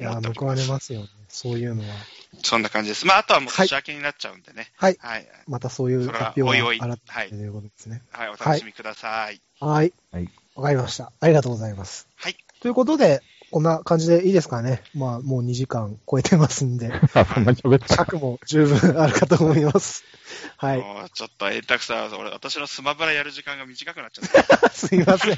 [0.00, 0.66] いや、報わます。
[0.66, 1.08] れますよね。
[1.28, 1.94] そういうのは。
[2.42, 3.06] そんな感じです。
[3.06, 4.72] まああとはもうはい年明けになっちゃうんでね。
[4.76, 4.96] はい。
[4.98, 5.26] はい。
[5.46, 8.02] またそういう発表おいおいが新たはいということですね。
[8.10, 9.40] はい、お楽しみください。
[9.60, 9.92] はい。
[10.10, 10.28] はい。
[10.56, 11.12] わかりました。
[11.20, 12.08] ありがとうございます。
[12.16, 12.36] はい。
[12.60, 14.82] ということで、こんな感じでいいですかね。
[14.94, 17.96] まあ、もう2時間超えてますんで、 あ、そんなに喋った。
[17.96, 20.04] 尺も十分あるかと思います。
[20.56, 20.78] はい。
[20.78, 24.70] もうちょっと、えたくさん、俺、私のスマブラやる時間が短くなっちゃった。
[24.70, 25.36] すいません。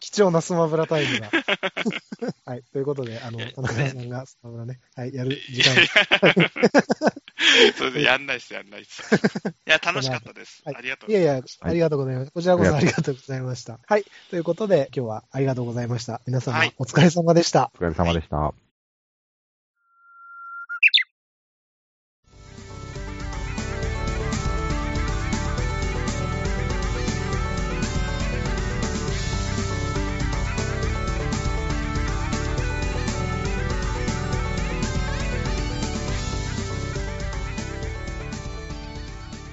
[0.00, 1.30] 貴重なスマブラタイムが。
[2.44, 2.62] はい。
[2.72, 5.74] ということで、あの、田中さんがスマブラね、はい、やる時間。
[7.76, 9.02] それでやんないっす、やんないっす。
[9.66, 10.62] いや、楽しかったです。
[10.64, 11.66] はいありがとういやいや、ございました。
[11.68, 12.30] ありがとうございます。
[12.32, 13.78] こちらこそありがとうございました。
[13.86, 14.04] はい。
[14.30, 16.20] ということで、今日はありがとうございました。
[16.26, 17.70] 皆様、はいお疲れ様でした。
[17.74, 18.61] お疲れ様でした。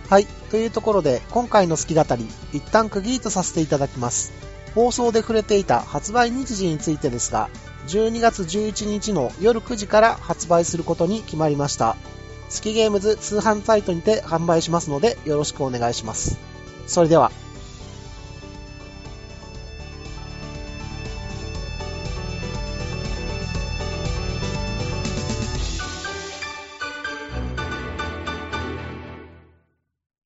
[0.09, 0.25] はい。
[0.49, 4.33] というところで、今回の好き語り、一旦区切りとさせていただきます。
[4.73, 7.47] 放送で触れていた発売日時についてですが、
[7.87, 11.95] 12月11日の夜9時から発売することに決まりました。
[12.49, 16.39] 月ゲームズ通販サイトにて販売しますのでよろしくお願いします。
[16.87, 17.31] それでは。